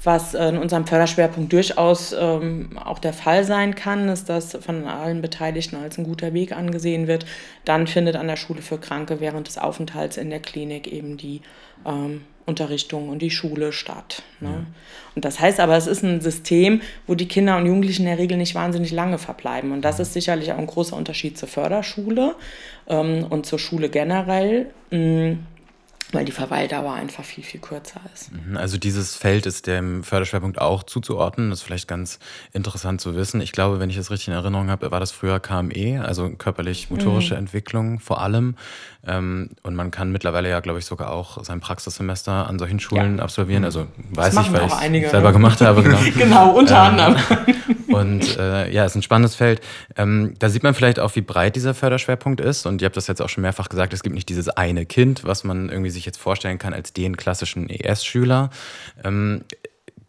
[0.05, 5.21] was in unserem Förderschwerpunkt durchaus ähm, auch der Fall sein kann, ist, dass von allen
[5.21, 7.27] Beteiligten als ein guter Weg angesehen wird.
[7.65, 11.41] Dann findet an der Schule für Kranke während des Aufenthalts in der Klinik eben die
[11.85, 14.23] ähm, Unterrichtung und die Schule statt.
[14.41, 14.49] Ne?
[14.49, 14.67] Ja.
[15.15, 18.19] Und das heißt aber, es ist ein System, wo die Kinder und Jugendlichen in der
[18.19, 19.73] Regel nicht wahnsinnig lange verbleiben.
[19.73, 22.37] Und das ist sicherlich auch ein großer Unterschied zur Förderschule
[22.89, 24.71] ähm, und zur Schule generell.
[24.91, 25.39] Mh, mm,
[26.13, 28.33] weil die Verweildauer einfach viel, viel kürzer ist.
[28.33, 31.51] Mhm, also dieses Feld ist dem Förderschwerpunkt auch zuzuordnen.
[31.51, 32.19] Das ist vielleicht ganz
[32.53, 33.41] interessant zu wissen.
[33.41, 37.35] Ich glaube, wenn ich das richtig in Erinnerung habe, war das früher KME, also körperlich-motorische
[37.35, 37.41] mhm.
[37.41, 38.57] Entwicklung vor allem.
[39.07, 43.19] Ähm, und man kann mittlerweile ja, glaube ich, sogar auch sein Praxissemester an solchen Schulen
[43.19, 43.25] ja.
[43.25, 43.65] absolvieren.
[43.65, 45.33] Also weiß ich, weil ich es selber ne?
[45.35, 45.83] gemacht habe.
[45.83, 47.17] Genau, genau unter ähm, anderem.
[47.89, 49.61] Und äh, ja, ist ein spannendes Feld.
[49.97, 52.67] Ähm, da sieht man vielleicht auch, wie breit dieser Förderschwerpunkt ist.
[52.67, 55.25] Und ihr habt das jetzt auch schon mehrfach gesagt, es gibt nicht dieses eine Kind,
[55.25, 58.51] was man irgendwie sich jetzt vorstellen kann als den klassischen ES-Schüler.
[59.05, 59.43] Ähm,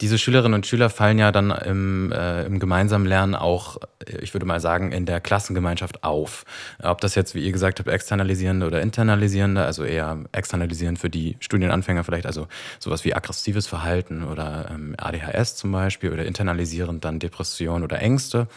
[0.01, 3.77] diese Schülerinnen und Schüler fallen ja dann im, äh, im gemeinsamen Lernen auch,
[4.21, 6.45] ich würde mal sagen, in der Klassengemeinschaft auf.
[6.81, 11.35] Ob das jetzt, wie ihr gesagt habt, externalisierende oder internalisierende, also eher externalisierend für die
[11.41, 12.47] Studienanfänger vielleicht, also
[12.79, 18.47] sowas wie aggressives Verhalten oder ähm, ADHS zum Beispiel oder internalisierend dann Depression oder Ängste.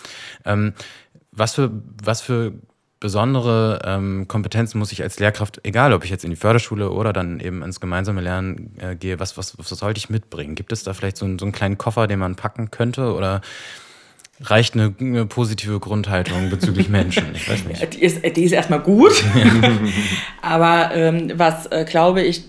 [0.44, 0.74] Ähm,
[1.33, 1.70] was für,
[2.02, 2.52] was für
[3.02, 7.12] besondere ähm, Kompetenzen muss ich als Lehrkraft, egal ob ich jetzt in die Förderschule oder
[7.12, 10.54] dann eben ins gemeinsame Lernen äh, gehe, was, was, was sollte ich mitbringen?
[10.54, 13.40] Gibt es da vielleicht so, einen, so einen kleinen Koffer, den man packen könnte oder
[14.40, 17.34] reicht eine, eine positive Grundhaltung bezüglich Menschen?
[17.34, 17.94] Ich weiß nicht.
[17.94, 19.12] Die ist, die ist erstmal gut,
[20.40, 22.44] aber ähm, was, äh, glaube ich,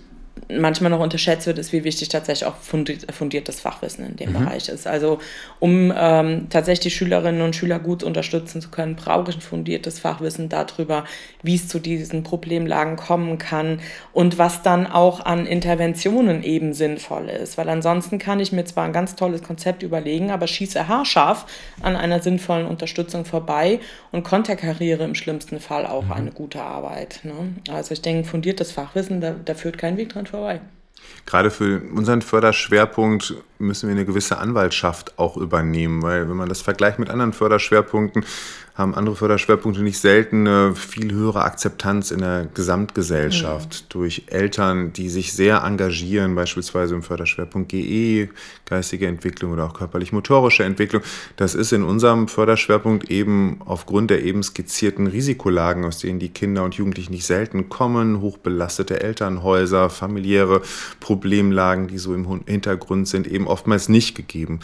[0.49, 4.39] manchmal noch unterschätzt wird, ist, wie wichtig tatsächlich auch fundiertes Fachwissen in dem mhm.
[4.39, 4.87] Bereich ist.
[4.87, 5.19] Also
[5.59, 9.99] um ähm, tatsächlich die Schülerinnen und Schüler gut unterstützen zu können, brauche ich ein fundiertes
[9.99, 11.05] Fachwissen darüber,
[11.43, 13.79] wie es zu diesen Problemlagen kommen kann
[14.11, 17.57] und was dann auch an Interventionen eben sinnvoll ist.
[17.57, 21.45] Weil ansonsten kann ich mir zwar ein ganz tolles Konzept überlegen, aber schieße haarscharf
[21.81, 23.79] an einer sinnvollen Unterstützung vorbei
[24.11, 26.13] und konterkariere im schlimmsten Fall auch mhm.
[26.13, 27.19] eine gute Arbeit.
[27.23, 27.33] Ne?
[27.71, 30.61] Also ich denke, fundiertes Fachwissen, da, da führt kein Weg dran vorbei.
[31.25, 36.61] Gerade für unseren Förderschwerpunkt müssen wir eine gewisse Anwaltschaft auch übernehmen, weil wenn man das
[36.61, 38.25] vergleicht mit anderen Förderschwerpunkten,
[38.75, 43.89] haben andere Förderschwerpunkte nicht selten eine viel höhere Akzeptanz in der Gesamtgesellschaft mhm.
[43.89, 48.29] durch Eltern, die sich sehr engagieren, beispielsweise im Förderschwerpunkt GE,
[48.65, 51.03] geistige Entwicklung oder auch körperlich-motorische Entwicklung.
[51.35, 56.63] Das ist in unserem Förderschwerpunkt eben aufgrund der eben skizzierten Risikolagen, aus denen die Kinder
[56.63, 60.63] und Jugendlichen nicht selten kommen, hochbelastete Elternhäuser, familiäre
[60.99, 64.61] Problemlagen, die so im Hintergrund sind, eben oftmals nicht gegeben.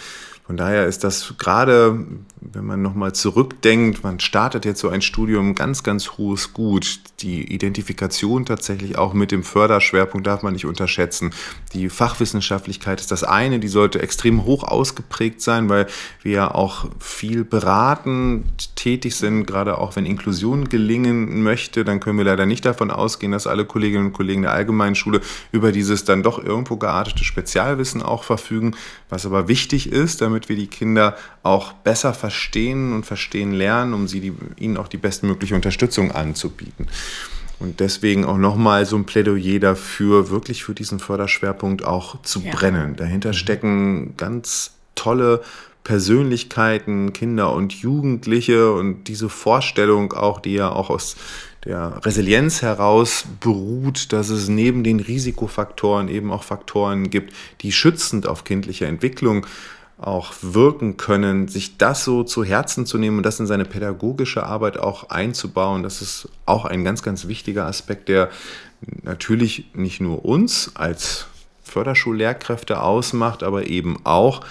[0.49, 2.07] Von daher ist das gerade,
[2.41, 6.99] wenn man nochmal zurückdenkt, man startet jetzt so ein Studium, ganz, ganz hohes Gut.
[7.19, 11.31] Die Identifikation tatsächlich auch mit dem Förderschwerpunkt darf man nicht unterschätzen.
[11.73, 15.87] Die Fachwissenschaftlichkeit ist das eine, die sollte extrem hoch ausgeprägt sein, weil
[16.21, 22.17] wir ja auch viel beratend tätig sind, gerade auch wenn Inklusion gelingen möchte, dann können
[22.17, 25.19] wir leider nicht davon ausgehen, dass alle Kolleginnen und Kollegen der Allgemeinen Schule
[25.51, 28.75] über dieses dann doch irgendwo geartete Spezialwissen auch verfügen,
[29.09, 32.28] was aber wichtig ist, damit wir die Kinder auch besser verstehen
[32.93, 36.87] und verstehen lernen, um sie die, ihnen auch die bestmögliche Unterstützung anzubieten.
[37.59, 42.51] Und deswegen auch nochmal so ein Plädoyer dafür, wirklich für diesen Förderschwerpunkt auch zu ja.
[42.51, 42.95] brennen.
[42.95, 45.41] Dahinter stecken ganz tolle
[45.83, 51.15] Persönlichkeiten, Kinder und Jugendliche und diese Vorstellung auch, die ja auch aus
[51.65, 58.27] der Resilienz heraus beruht, dass es neben den Risikofaktoren eben auch Faktoren gibt, die schützend
[58.27, 59.45] auf kindliche Entwicklung
[60.01, 64.43] auch wirken können, sich das so zu Herzen zu nehmen und das in seine pädagogische
[64.43, 68.29] Arbeit auch einzubauen, das ist auch ein ganz, ganz wichtiger Aspekt, der
[69.03, 71.27] natürlich nicht nur uns als
[71.63, 74.41] Förderschullehrkräfte ausmacht, aber eben auch,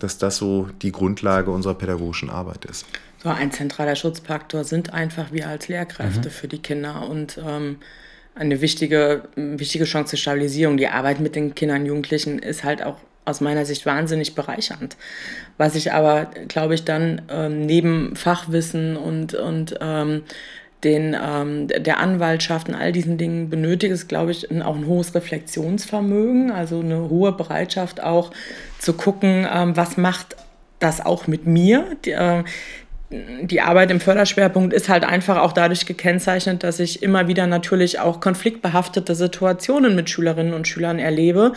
[0.00, 2.84] dass das so die Grundlage unserer pädagogischen Arbeit ist.
[3.22, 6.32] So ein zentraler Schutzfaktor sind einfach wir als Lehrkräfte mhm.
[6.32, 7.78] für die Kinder und ähm,
[8.34, 10.76] eine wichtige, wichtige Chance zur Stabilisierung.
[10.76, 14.96] Die Arbeit mit den Kindern und Jugendlichen ist halt auch aus meiner Sicht wahnsinnig bereichernd.
[15.58, 20.22] Was ich aber, glaube ich, dann ähm, neben Fachwissen und, und ähm,
[20.84, 25.14] den, ähm, der Anwaltschaft und all diesen Dingen benötigt, ist, glaube ich, auch ein hohes
[25.14, 28.30] Reflexionsvermögen, also eine hohe Bereitschaft auch
[28.78, 30.36] zu gucken, ähm, was macht
[30.78, 31.96] das auch mit mir.
[32.04, 32.44] Die, äh,
[33.08, 38.00] die Arbeit im Förderschwerpunkt ist halt einfach auch dadurch gekennzeichnet, dass ich immer wieder natürlich
[38.00, 41.52] auch konfliktbehaftete Situationen mit Schülerinnen und Schülern erlebe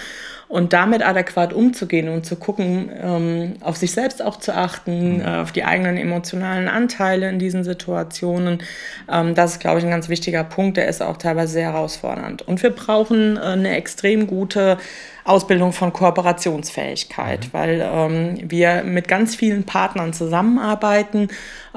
[0.50, 5.22] und damit adäquat umzugehen und zu gucken, ähm, auf sich selbst auch zu achten, mhm.
[5.22, 8.64] äh, auf die eigenen emotionalen Anteile in diesen Situationen.
[9.08, 10.78] Ähm, das ist, glaube ich, ein ganz wichtiger Punkt.
[10.78, 12.42] Der ist auch teilweise sehr herausfordernd.
[12.42, 14.80] Und wir brauchen äh, eine extrem gute
[15.24, 17.50] Ausbildung von Kooperationsfähigkeit, mhm.
[17.52, 21.28] weil ähm, wir mit ganz vielen Partnern zusammenarbeiten,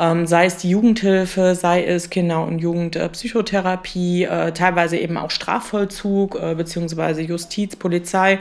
[0.03, 6.39] ähm, sei es die Jugendhilfe, sei es Kinder- und Jugendpsychotherapie, äh, teilweise eben auch Strafvollzug
[6.43, 8.41] äh, beziehungsweise Justiz, Polizei.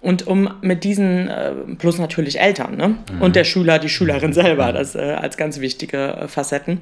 [0.00, 2.88] Und um mit diesen, äh, plus natürlich Eltern ne?
[2.88, 3.22] Mhm.
[3.22, 6.80] und der Schüler, die Schülerin selber, das äh, als ganz wichtige äh, Facetten.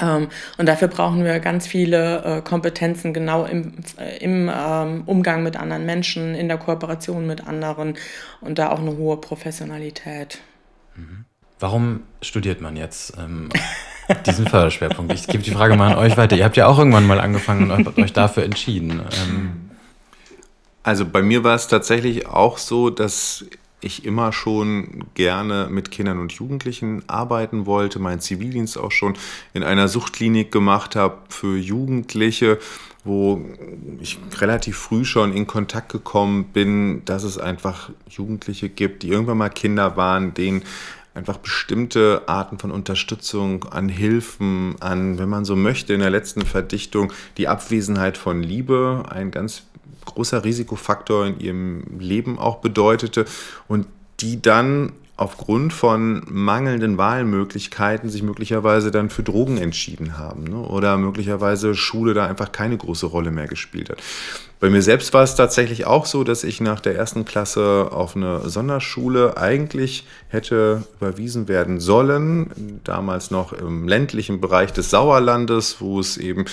[0.00, 5.42] Ähm, und dafür brauchen wir ganz viele äh, Kompetenzen genau im, äh, im ähm, Umgang
[5.42, 7.94] mit anderen Menschen, in der Kooperation mit anderen
[8.40, 10.40] und da auch eine hohe Professionalität.
[10.96, 11.24] Mhm.
[11.60, 13.48] Warum studiert man jetzt ähm,
[14.26, 15.12] diesen Förderschwerpunkt?
[15.12, 16.36] Ich gebe die Frage mal an euch weiter.
[16.36, 19.00] Ihr habt ja auch irgendwann mal angefangen und euch dafür entschieden.
[19.00, 19.70] Ähm,
[20.82, 23.44] also bei mir war es tatsächlich auch so, dass
[23.80, 29.14] ich immer schon gerne mit Kindern und Jugendlichen arbeiten wollte, meinen Zivildienst auch schon
[29.54, 32.58] in einer Suchtklinik gemacht habe für Jugendliche,
[33.04, 33.40] wo
[34.00, 39.38] ich relativ früh schon in Kontakt gekommen bin, dass es einfach Jugendliche gibt, die irgendwann
[39.38, 40.62] mal Kinder waren, denen
[41.18, 46.42] einfach bestimmte Arten von Unterstützung, an Hilfen, an, wenn man so möchte, in der letzten
[46.42, 49.64] Verdichtung die Abwesenheit von Liebe ein ganz
[50.06, 53.26] großer Risikofaktor in ihrem Leben auch bedeutete
[53.66, 53.86] und
[54.20, 60.58] die dann aufgrund von mangelnden Wahlmöglichkeiten sich möglicherweise dann für Drogen entschieden haben ne?
[60.60, 63.98] oder möglicherweise Schule da einfach keine große Rolle mehr gespielt hat.
[64.60, 68.16] Bei mir selbst war es tatsächlich auch so, dass ich nach der ersten Klasse auf
[68.16, 72.80] eine Sonderschule eigentlich hätte überwiesen werden sollen.
[72.82, 76.46] Damals noch im ländlichen Bereich des Sauerlandes, wo es eben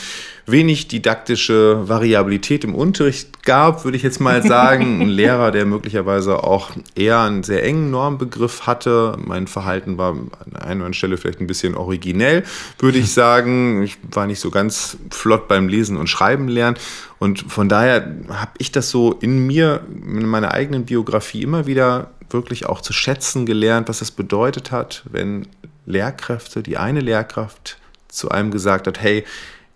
[0.45, 5.01] wenig didaktische Variabilität im Unterricht gab, würde ich jetzt mal sagen.
[5.01, 9.17] Ein Lehrer, der möglicherweise auch eher einen sehr engen Normbegriff hatte.
[9.17, 12.43] Mein Verhalten war an einer oder anderen Stelle vielleicht ein bisschen originell,
[12.77, 13.81] würde ich sagen.
[13.81, 16.77] Ich war nicht so ganz flott beim Lesen und Schreiben lernen.
[17.19, 22.11] Und von daher habe ich das so in mir, in meiner eigenen Biografie immer wieder
[22.29, 25.47] wirklich auch zu schätzen gelernt, was es bedeutet hat, wenn
[25.85, 29.23] Lehrkräfte, die eine Lehrkraft zu einem gesagt hat, hey,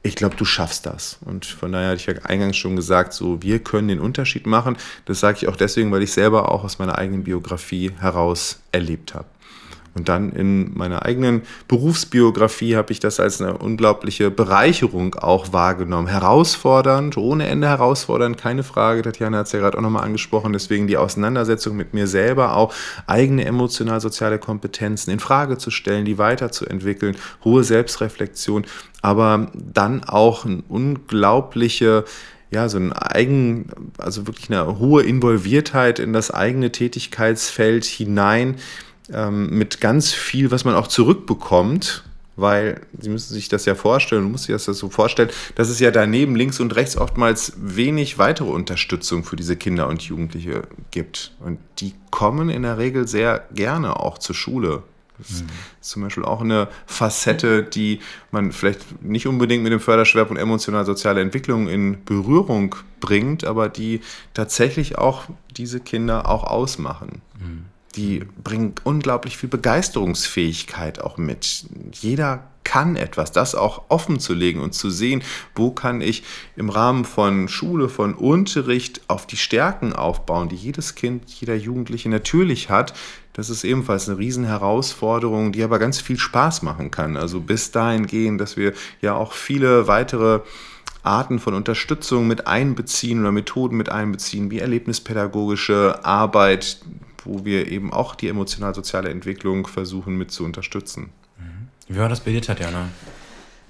[0.02, 1.19] ich glaube, du schaffst das.
[1.25, 4.78] Und von daher hatte ich ja eingangs schon gesagt, so wir können den Unterschied machen.
[5.06, 9.13] Das sage ich auch deswegen, weil ich selber auch aus meiner eigenen Biografie heraus erlebt
[9.13, 9.25] habe.
[9.95, 16.08] Und dann in meiner eigenen Berufsbiografie habe ich das als eine unglaubliche Bereicherung auch wahrgenommen.
[16.08, 19.02] Herausfordernd, ohne Ende herausfordernd, keine Frage.
[19.02, 20.54] Tatjana hat es ja gerade auch nochmal angesprochen.
[20.54, 22.73] Deswegen die Auseinandersetzung mit mir selber, auch
[23.08, 28.65] eigene emotional-soziale Kompetenzen in Frage zu stellen, die weiterzuentwickeln, hohe Selbstreflexion,
[29.02, 32.06] aber dann auch eine unglaubliche
[32.52, 33.67] ja, so ein eigen,
[33.99, 38.56] also wirklich eine hohe Involviertheit in das eigene Tätigkeitsfeld hinein,
[39.13, 42.04] ähm, mit ganz viel, was man auch zurückbekommt
[42.39, 45.80] weil Sie müssen sich das ja vorstellen, du musst sich das so vorstellen, dass es
[45.80, 51.34] ja daneben links und rechts oftmals wenig weitere Unterstützung für diese Kinder und Jugendliche gibt.
[51.39, 54.84] Und die kommen in der Regel sehr gerne auch zur Schule.
[55.17, 55.43] Das ist
[55.82, 58.00] zum Beispiel auch eine Facette, die
[58.32, 64.00] man vielleicht nicht unbedingt mit dem Förderschwerpunkt emotional-soziale Entwicklung in Berührung bringt, aber die
[64.34, 65.26] tatsächlich auch
[65.58, 67.22] diese Kinder auch ausmachen.
[67.38, 71.65] Mhm die bringen unglaublich viel Begeisterungsfähigkeit auch mit.
[71.93, 75.23] Jeder kann etwas, das auch offen zu legen und zu sehen,
[75.56, 76.23] wo kann ich
[76.56, 82.10] im Rahmen von Schule, von Unterricht auf die Stärken aufbauen, die jedes Kind, jeder Jugendliche
[82.10, 82.93] natürlich hat.
[83.34, 87.17] Das ist ebenfalls eine Riesenherausforderung, die aber ganz viel Spaß machen kann.
[87.17, 90.41] Also bis dahin gehen, dass wir ja auch viele weitere
[91.02, 96.82] Arten von Unterstützung mit einbeziehen oder Methoden mit einbeziehen, wie erlebnispädagogische Arbeit,
[97.25, 101.12] wo wir eben auch die emotional-soziale Entwicklung versuchen mit zu unterstützen.
[101.88, 102.89] Wie war das bei dir, Tatjana?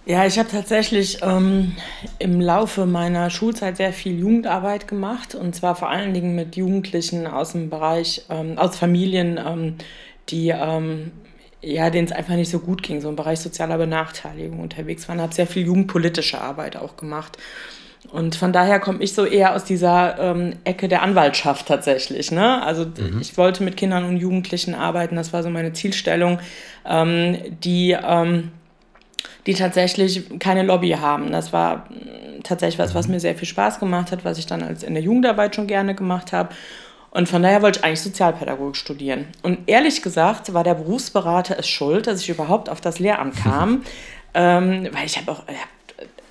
[0.06, 1.76] Ja, ich habe tatsächlich ähm,
[2.18, 7.28] im Laufe meiner Schulzeit sehr viel Jugendarbeit gemacht und zwar vor allen Dingen mit Jugendlichen
[7.28, 9.76] aus dem Bereich, ähm, aus Familien, ähm,
[10.30, 11.12] die ähm,
[11.62, 15.22] ja, denen es einfach nicht so gut ging, so im Bereich sozialer Benachteiligung unterwegs waren.
[15.22, 17.38] Habe sehr viel jugendpolitische Arbeit auch gemacht.
[18.12, 22.32] Und von daher komme ich so eher aus dieser ähm, Ecke der Anwaltschaft tatsächlich.
[22.32, 22.62] Ne?
[22.64, 23.20] Also mhm.
[23.22, 26.40] ich wollte mit Kindern und Jugendlichen arbeiten, das war so meine Zielstellung,
[26.86, 28.52] ähm, die, ähm,
[29.46, 31.32] die tatsächlich keine Lobby haben.
[31.32, 33.16] Das war mm, tatsächlich was, was mhm.
[33.16, 35.94] mir sehr viel Spaß gemacht hat, was ich dann als in der Jugendarbeit schon gerne
[35.94, 36.50] gemacht habe.
[37.12, 39.28] Und von daher wollte ich eigentlich Sozialpädagogik studieren.
[39.44, 43.84] Und ehrlich gesagt war der Berufsberater es schuld, dass ich überhaupt auf das Lehramt kam.
[44.34, 45.79] ähm, weil ich habe auch, ich hab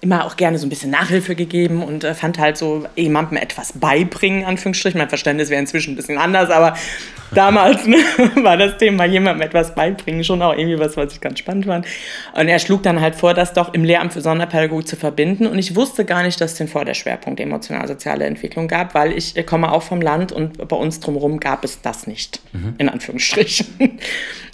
[0.00, 3.72] immer auch gerne so ein bisschen Nachhilfe gegeben und äh, fand halt so jemandem etwas
[3.74, 4.98] beibringen, Anführungsstrichen.
[4.98, 6.76] Mein Verständnis wäre inzwischen ein bisschen anders, aber
[7.32, 7.96] damals ne,
[8.42, 11.86] war das Thema jemandem etwas beibringen schon auch irgendwie was, was ich ganz spannend fand.
[12.34, 15.46] Und er schlug dann halt vor, das doch im Lehramt für Sonderpädagogik zu verbinden.
[15.46, 19.72] Und ich wusste gar nicht, dass es den Vorderschwerpunkt emotional-soziale Entwicklung gab, weil ich komme
[19.72, 22.74] auch vom Land und bei uns drumherum gab es das nicht, mhm.
[22.78, 23.66] in Anführungsstrichen.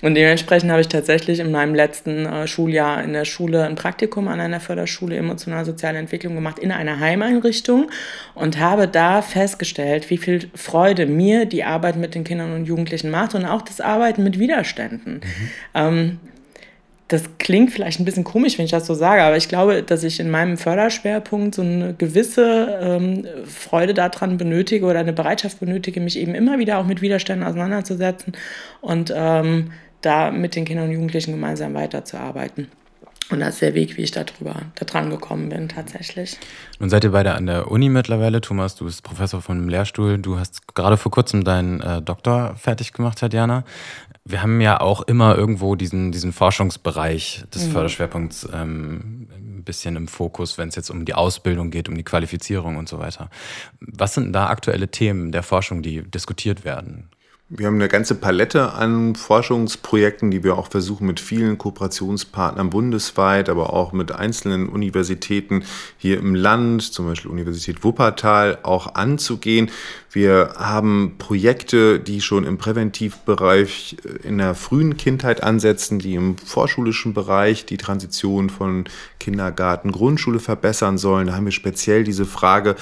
[0.04, 4.28] Und dementsprechend habe ich tatsächlich in meinem letzten äh, Schuljahr in der Schule ein Praktikum
[4.28, 7.90] an einer Förderschule emotional-soziale Entwicklung gemacht in einer Heimeinrichtung
[8.34, 13.10] und habe da festgestellt, wie viel Freude mir die Arbeit mit den Kindern und Jugendlichen
[13.10, 15.14] macht und auch das Arbeiten mit Widerständen.
[15.14, 15.20] Mhm.
[15.74, 16.20] Ähm,
[17.08, 20.04] das klingt vielleicht ein bisschen komisch, wenn ich das so sage, aber ich glaube, dass
[20.04, 26.00] ich in meinem Förderschwerpunkt so eine gewisse ähm, Freude daran benötige oder eine Bereitschaft benötige,
[26.00, 28.32] mich eben immer wieder auch mit Widerständen auseinanderzusetzen
[28.80, 32.68] und ähm, da mit den Kindern und Jugendlichen gemeinsam weiterzuarbeiten.
[33.30, 36.36] Und das ist der Weg, wie ich da drüber, da dran gekommen bin, tatsächlich.
[36.78, 38.40] Nun seid ihr beide an der Uni mittlerweile.
[38.40, 40.18] Thomas, du bist Professor von einem Lehrstuhl.
[40.18, 43.64] Du hast gerade vor kurzem deinen äh, Doktor fertig gemacht, Tatjana.
[44.26, 47.72] Wir haben ja auch immer irgendwo diesen, diesen Forschungsbereich des mhm.
[47.72, 52.04] Förderschwerpunkts ähm, ein bisschen im Fokus, wenn es jetzt um die Ausbildung geht, um die
[52.04, 53.30] Qualifizierung und so weiter.
[53.80, 57.08] Was sind da aktuelle Themen der Forschung, die diskutiert werden?
[57.56, 63.48] Wir haben eine ganze Palette an Forschungsprojekten, die wir auch versuchen mit vielen Kooperationspartnern bundesweit,
[63.48, 65.62] aber auch mit einzelnen Universitäten
[65.96, 69.70] hier im Land, zum Beispiel Universität Wuppertal, auch anzugehen.
[70.10, 76.36] Wir haben Projekte, die schon im Präventivbereich äh, in der frühen Kindheit ansetzen, die im
[76.36, 78.86] vorschulischen Bereich die Transition von
[79.20, 81.28] Kindergarten, Grundschule verbessern sollen.
[81.28, 82.74] Da haben wir speziell diese Frage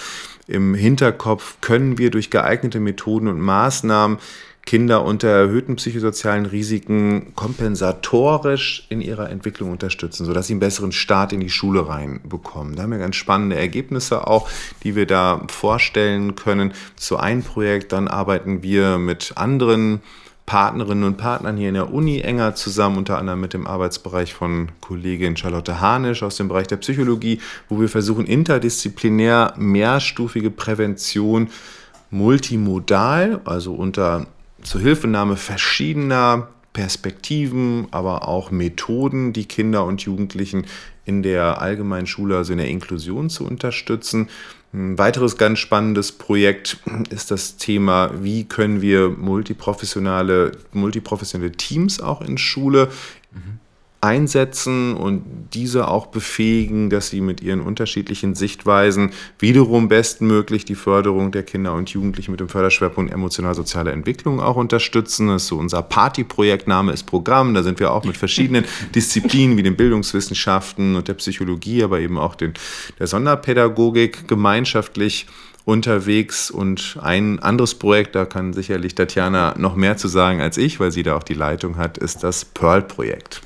[0.46, 4.18] im Hinterkopf, können wir durch geeignete Methoden und Maßnahmen
[4.64, 11.32] Kinder unter erhöhten psychosozialen Risiken kompensatorisch in ihrer Entwicklung unterstützen, sodass sie einen besseren Start
[11.32, 12.76] in die Schule reinbekommen.
[12.76, 14.48] Da haben wir ganz spannende Ergebnisse auch,
[14.84, 16.72] die wir da vorstellen können.
[16.96, 20.00] Zu einem Projekt, dann arbeiten wir mit anderen
[20.46, 24.70] Partnerinnen und Partnern hier in der Uni enger zusammen, unter anderem mit dem Arbeitsbereich von
[24.80, 31.48] Kollegin Charlotte Hanisch aus dem Bereich der Psychologie, wo wir versuchen, interdisziplinär mehrstufige Prävention
[32.10, 34.26] multimodal, also unter
[34.62, 40.66] Zuhilfenahme verschiedener Perspektiven, aber auch Methoden, die Kinder und Jugendlichen
[41.04, 44.28] in der allgemeinen Schule, also in der Inklusion zu unterstützen.
[44.72, 46.78] Ein weiteres ganz spannendes Projekt
[47.10, 52.88] ist das Thema, wie können wir multiprofessionale, multiprofessionelle Teams auch in Schule
[54.02, 55.22] einsetzen und
[55.54, 61.72] diese auch befähigen, dass sie mit ihren unterschiedlichen Sichtweisen wiederum bestmöglich die Förderung der Kinder
[61.74, 65.28] und Jugendlichen mit dem Förderschwerpunkt emotional-soziale Entwicklung auch unterstützen.
[65.28, 67.54] Das ist so unser Partyprojekt, Name ist Programm.
[67.54, 72.18] Da sind wir auch mit verschiedenen Disziplinen wie den Bildungswissenschaften und der Psychologie, aber eben
[72.18, 72.54] auch den,
[72.98, 75.26] der Sonderpädagogik gemeinschaftlich
[75.64, 80.80] unterwegs und ein anderes Projekt, da kann sicherlich Tatjana noch mehr zu sagen als ich,
[80.80, 83.42] weil sie da auch die Leitung hat, ist das Pearl-Projekt.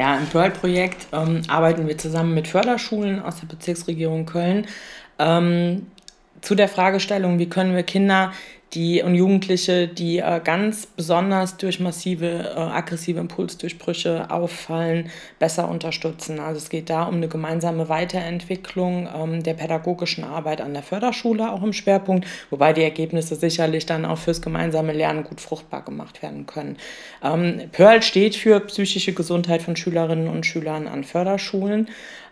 [0.00, 4.66] Ja, im Pearl-Projekt ähm, arbeiten wir zusammen mit Förderschulen aus der Bezirksregierung Köln
[5.18, 5.88] ähm,
[6.40, 8.32] zu der Fragestellung, wie können wir Kinder
[8.74, 16.38] die und Jugendliche, die äh, ganz besonders durch massive äh, aggressive Impulsdurchbrüche auffallen, besser unterstützen.
[16.38, 21.52] Also es geht da um eine gemeinsame Weiterentwicklung ähm, der pädagogischen Arbeit an der Förderschule
[21.52, 26.22] auch im Schwerpunkt, wobei die Ergebnisse sicherlich dann auch fürs gemeinsame Lernen gut fruchtbar gemacht
[26.22, 26.76] werden können.
[27.24, 31.88] Ähm, Pearl steht für psychische Gesundheit von Schülerinnen und Schülern an Förderschulen.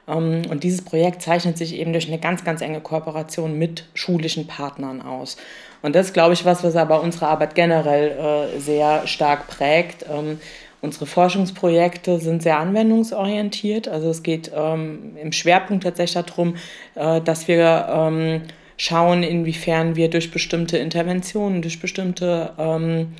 [0.08, 4.46] Ähm, und dieses Projekt zeichnet sich eben durch eine ganz, ganz enge Kooperation mit schulischen
[4.46, 5.36] Partnern aus.
[5.82, 8.10] Und das ist, glaube ich, was, was aber unsere Arbeit generell
[8.56, 10.04] äh, sehr stark prägt.
[10.10, 10.40] Ähm,
[10.80, 13.88] unsere Forschungsprojekte sind sehr anwendungsorientiert.
[13.88, 16.56] Also es geht ähm, im Schwerpunkt tatsächlich darum,
[16.94, 18.42] äh, dass wir ähm,
[18.76, 23.14] schauen, inwiefern wir durch bestimmte Interventionen, durch bestimmte ähm,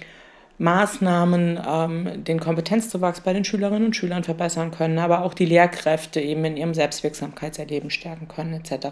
[0.58, 6.20] Maßnahmen ähm, den Kompetenzzuwachs bei den Schülerinnen und Schülern verbessern können, aber auch die Lehrkräfte
[6.20, 8.88] eben in ihrem Selbstwirksamkeitserleben stärken können etc.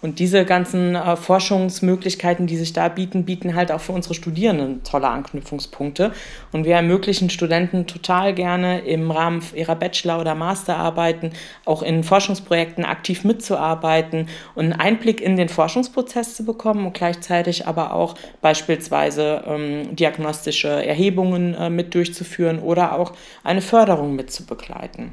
[0.00, 4.84] Und diese ganzen äh, Forschungsmöglichkeiten, die sich da bieten, bieten halt auch für unsere Studierenden
[4.84, 6.12] tolle Anknüpfungspunkte.
[6.52, 11.32] Und wir ermöglichen Studenten total gerne im Rahmen ihrer Bachelor- oder Masterarbeiten
[11.64, 17.66] auch in Forschungsprojekten aktiv mitzuarbeiten und einen Einblick in den Forschungsprozess zu bekommen und gleichzeitig
[17.66, 24.44] aber auch beispielsweise ähm, diagnostische Erhebungen äh, mit durchzuführen oder auch eine Förderung mit zu
[24.44, 25.12] begleiten.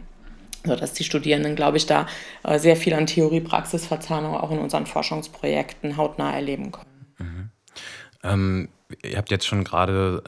[0.65, 2.05] Sodass die Studierenden, glaube ich, da
[2.43, 7.15] äh, sehr viel an Theorie-Praxis-Verzahnung auch in unseren Forschungsprojekten hautnah erleben können.
[7.17, 7.49] Mhm.
[8.21, 8.69] Ähm,
[9.03, 10.21] ihr habt jetzt schon gerade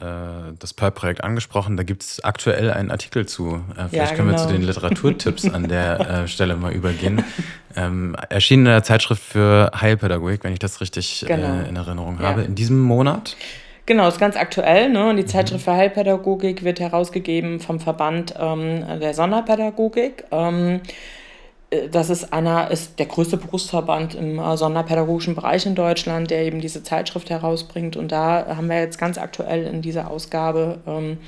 [0.52, 1.76] äh, das Pearl-Projekt angesprochen.
[1.76, 3.62] Da gibt es aktuell einen Artikel zu.
[3.76, 4.58] Äh, vielleicht ja, können wir zu genau.
[4.58, 7.22] den Literaturtipps an der äh, Stelle mal übergehen.
[7.76, 11.68] Ähm, erschienen in der Zeitschrift für Heilpädagogik, wenn ich das richtig äh, genau.
[11.68, 12.28] in Erinnerung ja.
[12.28, 13.36] habe, in diesem Monat.
[13.84, 14.90] Genau, ist ganz aktuell.
[14.90, 15.10] Ne?
[15.10, 20.24] Und die Zeitschrift für Heilpädagogik wird herausgegeben vom Verband ähm, der Sonderpädagogik.
[20.30, 20.80] Ähm,
[21.70, 26.44] äh, das ist einer, ist der größte Berufsverband im äh, sonderpädagogischen Bereich in Deutschland, der
[26.44, 27.96] eben diese Zeitschrift herausbringt.
[27.96, 31.18] Und da haben wir jetzt ganz aktuell in dieser Ausgabe ähm,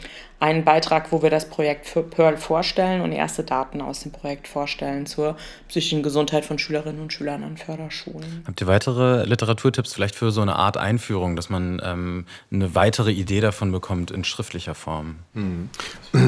[0.44, 4.46] einen Beitrag, wo wir das Projekt für Pearl vorstellen und erste Daten aus dem Projekt
[4.46, 5.36] vorstellen zur
[5.68, 8.44] psychischen Gesundheit von Schülerinnen und Schülern an Förderschulen.
[8.46, 13.10] Habt ihr weitere Literaturtipps vielleicht für so eine Art Einführung, dass man ähm, eine weitere
[13.10, 15.16] Idee davon bekommt in schriftlicher Form?
[15.32, 15.70] Hm.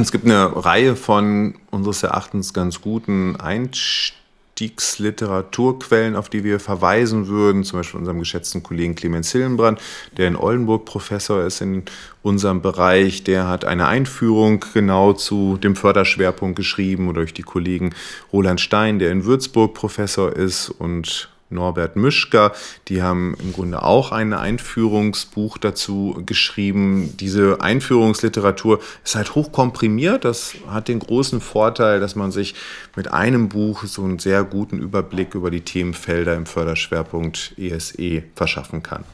[0.00, 4.25] Es gibt eine Reihe von unseres Erachtens ganz guten Einstellungen
[4.56, 9.80] Einstiegsliteraturquellen, auf die wir verweisen würden, zum Beispiel unserem geschätzten Kollegen Clemens Hillenbrand,
[10.16, 11.82] der in Oldenburg Professor ist in
[12.22, 17.94] unserem Bereich, der hat eine Einführung genau zu dem Förderschwerpunkt geschrieben oder durch die Kollegen
[18.32, 22.52] Roland Stein, der in Würzburg Professor ist und Norbert Mischker.
[22.88, 27.16] Die haben im Grunde auch ein Einführungsbuch dazu geschrieben.
[27.18, 30.24] Diese Einführungsliteratur ist halt hochkomprimiert.
[30.24, 32.54] Das hat den großen Vorteil, dass man sich
[32.96, 38.22] mit einem Buch so einen sehr guten Überblick über die Themenfelder im Förderschwerpunkt ESE e
[38.34, 39.04] verschaffen kann.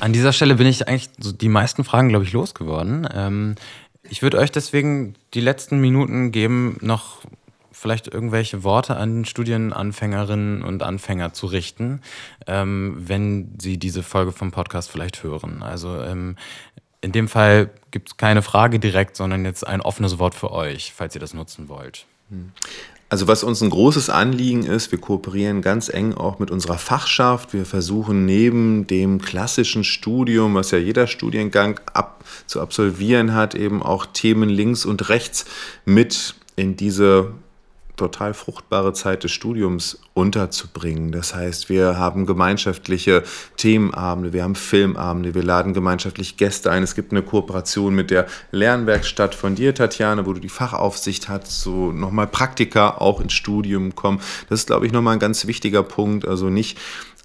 [0.00, 3.08] An dieser Stelle bin ich eigentlich so die meisten Fragen, glaube ich, losgeworden.
[3.14, 3.54] Ähm,
[4.08, 7.22] ich würde euch deswegen die letzten Minuten geben, noch
[7.84, 12.00] vielleicht irgendwelche Worte an Studienanfängerinnen und Anfänger zu richten,
[12.46, 15.62] ähm, wenn sie diese Folge vom Podcast vielleicht hören.
[15.62, 16.36] Also ähm,
[17.02, 20.94] in dem Fall gibt es keine Frage direkt, sondern jetzt ein offenes Wort für euch,
[20.96, 22.06] falls ihr das nutzen wollt.
[23.10, 27.52] Also was uns ein großes Anliegen ist, wir kooperieren ganz eng auch mit unserer Fachschaft.
[27.52, 33.82] Wir versuchen neben dem klassischen Studium, was ja jeder Studiengang ab, zu absolvieren hat, eben
[33.82, 35.44] auch Themen links und rechts
[35.84, 37.34] mit in diese
[37.96, 41.12] total fruchtbare Zeit des Studiums unterzubringen.
[41.12, 43.22] Das heißt, wir haben gemeinschaftliche
[43.56, 46.82] Themenabende, wir haben Filmabende, wir laden gemeinschaftlich Gäste ein.
[46.82, 51.62] Es gibt eine Kooperation mit der Lernwerkstatt von dir, Tatjana, wo du die Fachaufsicht hast,
[51.62, 54.20] so nochmal Praktika auch ins Studium kommen.
[54.48, 56.26] Das ist, glaube ich, nochmal ein ganz wichtiger Punkt.
[56.26, 56.78] Also nicht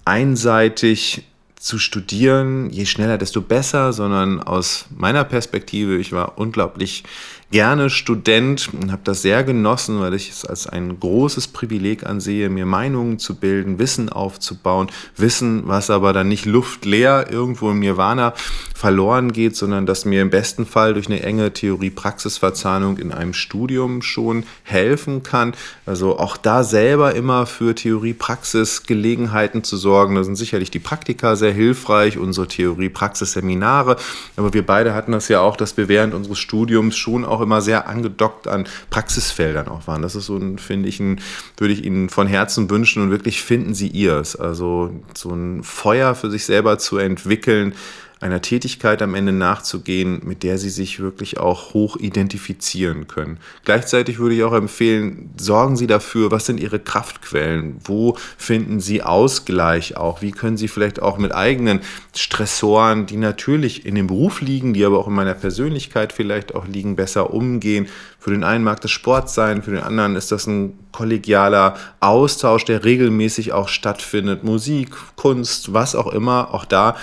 [0.04, 1.24] einseitig
[1.60, 7.04] zu studieren, je schneller, desto besser, sondern aus meiner Perspektive, ich war unglaublich
[7.50, 12.48] gerne Student und habe das sehr genossen, weil ich es als ein großes Privileg ansehe,
[12.48, 18.34] mir Meinungen zu bilden, Wissen aufzubauen, Wissen, was aber dann nicht luftleer irgendwo im Nirvana
[18.74, 24.00] verloren geht, sondern das mir im besten Fall durch eine enge Theorie-Praxis-Verzahnung in einem Studium
[24.00, 25.54] schon helfen kann.
[25.86, 30.14] Also auch da selber immer für Theorie-Praxis-Gelegenheiten zu sorgen.
[30.14, 33.96] Da sind sicherlich die Praktika sehr hilfreich, unsere Theorie-Praxis-Seminare.
[34.36, 37.44] Aber wir beide hatten das ja auch, dass wir während unseres Studiums schon auch auch
[37.44, 40.02] immer sehr angedockt an Praxisfeldern auch waren.
[40.02, 41.20] Das ist so ein, finde ich, ein,
[41.56, 44.36] würde ich Ihnen von Herzen wünschen und wirklich finden Sie Ihrs.
[44.36, 47.74] Also so ein Feuer für sich selber zu entwickeln,
[48.20, 53.38] einer Tätigkeit am Ende nachzugehen, mit der sie sich wirklich auch hoch identifizieren können.
[53.64, 57.78] Gleichzeitig würde ich auch empfehlen, sorgen Sie dafür, was sind Ihre Kraftquellen?
[57.82, 60.20] Wo finden Sie Ausgleich auch?
[60.20, 61.80] Wie können Sie vielleicht auch mit eigenen
[62.14, 66.66] Stressoren, die natürlich in dem Beruf liegen, die aber auch in meiner Persönlichkeit vielleicht auch
[66.66, 67.88] liegen, besser umgehen?
[68.18, 72.66] Für den einen mag das Sport sein, für den anderen ist das ein kollegialer Austausch,
[72.66, 74.44] der regelmäßig auch stattfindet.
[74.44, 76.52] Musik, Kunst, was auch immer.
[76.52, 76.96] Auch da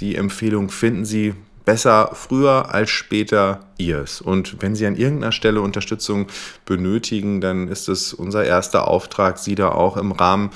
[0.00, 1.34] die Empfehlung finden Sie
[1.64, 4.20] besser früher als später ihrs.
[4.20, 6.26] Und wenn Sie an irgendeiner Stelle Unterstützung
[6.66, 10.50] benötigen, dann ist es unser erster Auftrag, Sie da auch im Rahmen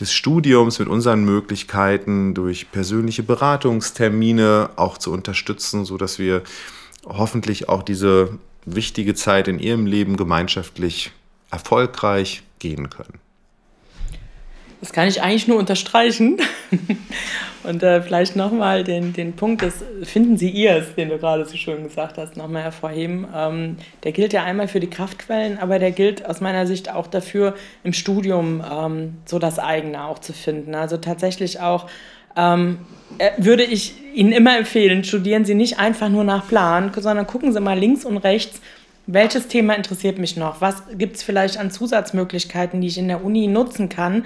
[0.00, 6.42] des Studiums mit unseren Möglichkeiten durch persönliche Beratungstermine auch zu unterstützen, sodass wir
[7.04, 11.12] hoffentlich auch diese wichtige Zeit in Ihrem Leben gemeinschaftlich
[11.50, 13.23] erfolgreich gehen können.
[14.84, 16.36] Das kann ich eigentlich nur unterstreichen.
[17.62, 21.56] Und äh, vielleicht nochmal den, den Punkt des Finden Sie Ihrs, den du gerade so
[21.56, 23.26] schön gesagt hast, nochmal hervorheben.
[23.34, 27.06] Ähm, der gilt ja einmal für die Kraftquellen, aber der gilt aus meiner Sicht auch
[27.06, 30.74] dafür, im Studium ähm, so das eigene auch zu finden.
[30.74, 31.88] Also tatsächlich auch
[32.36, 32.76] ähm,
[33.16, 37.54] äh, würde ich Ihnen immer empfehlen, studieren Sie nicht einfach nur nach Plan, sondern gucken
[37.54, 38.60] Sie mal links und rechts,
[39.06, 40.60] welches Thema interessiert mich noch?
[40.60, 44.24] Was gibt es vielleicht an Zusatzmöglichkeiten, die ich in der Uni nutzen kann?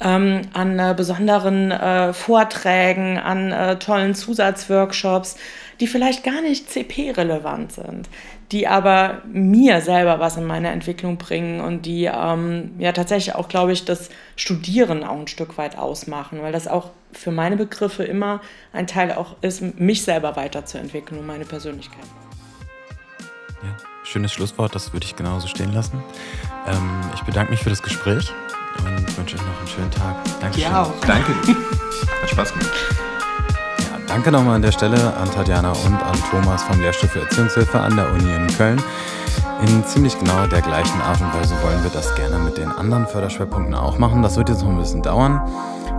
[0.00, 5.36] Ähm, an äh, besonderen äh, Vorträgen, an äh, tollen Zusatzworkshops,
[5.80, 8.08] die vielleicht gar nicht CP-relevant sind,
[8.52, 13.48] die aber mir selber was in meiner Entwicklung bringen und die ähm, ja tatsächlich auch,
[13.48, 18.04] glaube ich, das Studieren auch ein Stück weit ausmachen, weil das auch für meine Begriffe
[18.04, 18.40] immer
[18.72, 22.04] ein Teil auch ist, mich selber weiterzuentwickeln und meine Persönlichkeit.
[23.62, 26.02] Ja, schönes Schlusswort, das würde ich genauso stehen lassen.
[26.66, 28.32] Ähm, ich bedanke mich für das Gespräch
[28.84, 30.16] und wünsche euch noch einen schönen Tag.
[30.40, 30.60] Danke.
[30.60, 30.92] Ja, auch.
[31.06, 31.32] Danke.
[32.22, 32.72] Hat Spaß gemacht.
[33.80, 37.80] Ja, danke nochmal an der Stelle an Tatjana und an Thomas vom Lehrstuhl für Erziehungshilfe
[37.80, 38.82] an der Uni in Köln.
[39.66, 43.06] In ziemlich genau der gleichen Art und Weise wollen wir das gerne mit den anderen
[43.06, 44.22] Förderschwerpunkten auch machen.
[44.22, 45.40] Das wird jetzt noch ein bisschen dauern.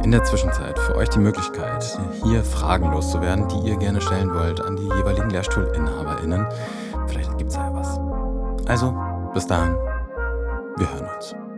[0.04, 4.62] In der Zwischenzeit für euch die Möglichkeit, hier Fragen loszuwerden, die ihr gerne stellen wollt
[4.62, 6.48] an die jeweiligen LehrstuhlinhaberInnen.
[7.08, 8.00] Vielleicht gibt es ja was.
[8.66, 8.96] Also,
[9.34, 9.76] bis dahin,
[10.78, 11.49] wir hören uns.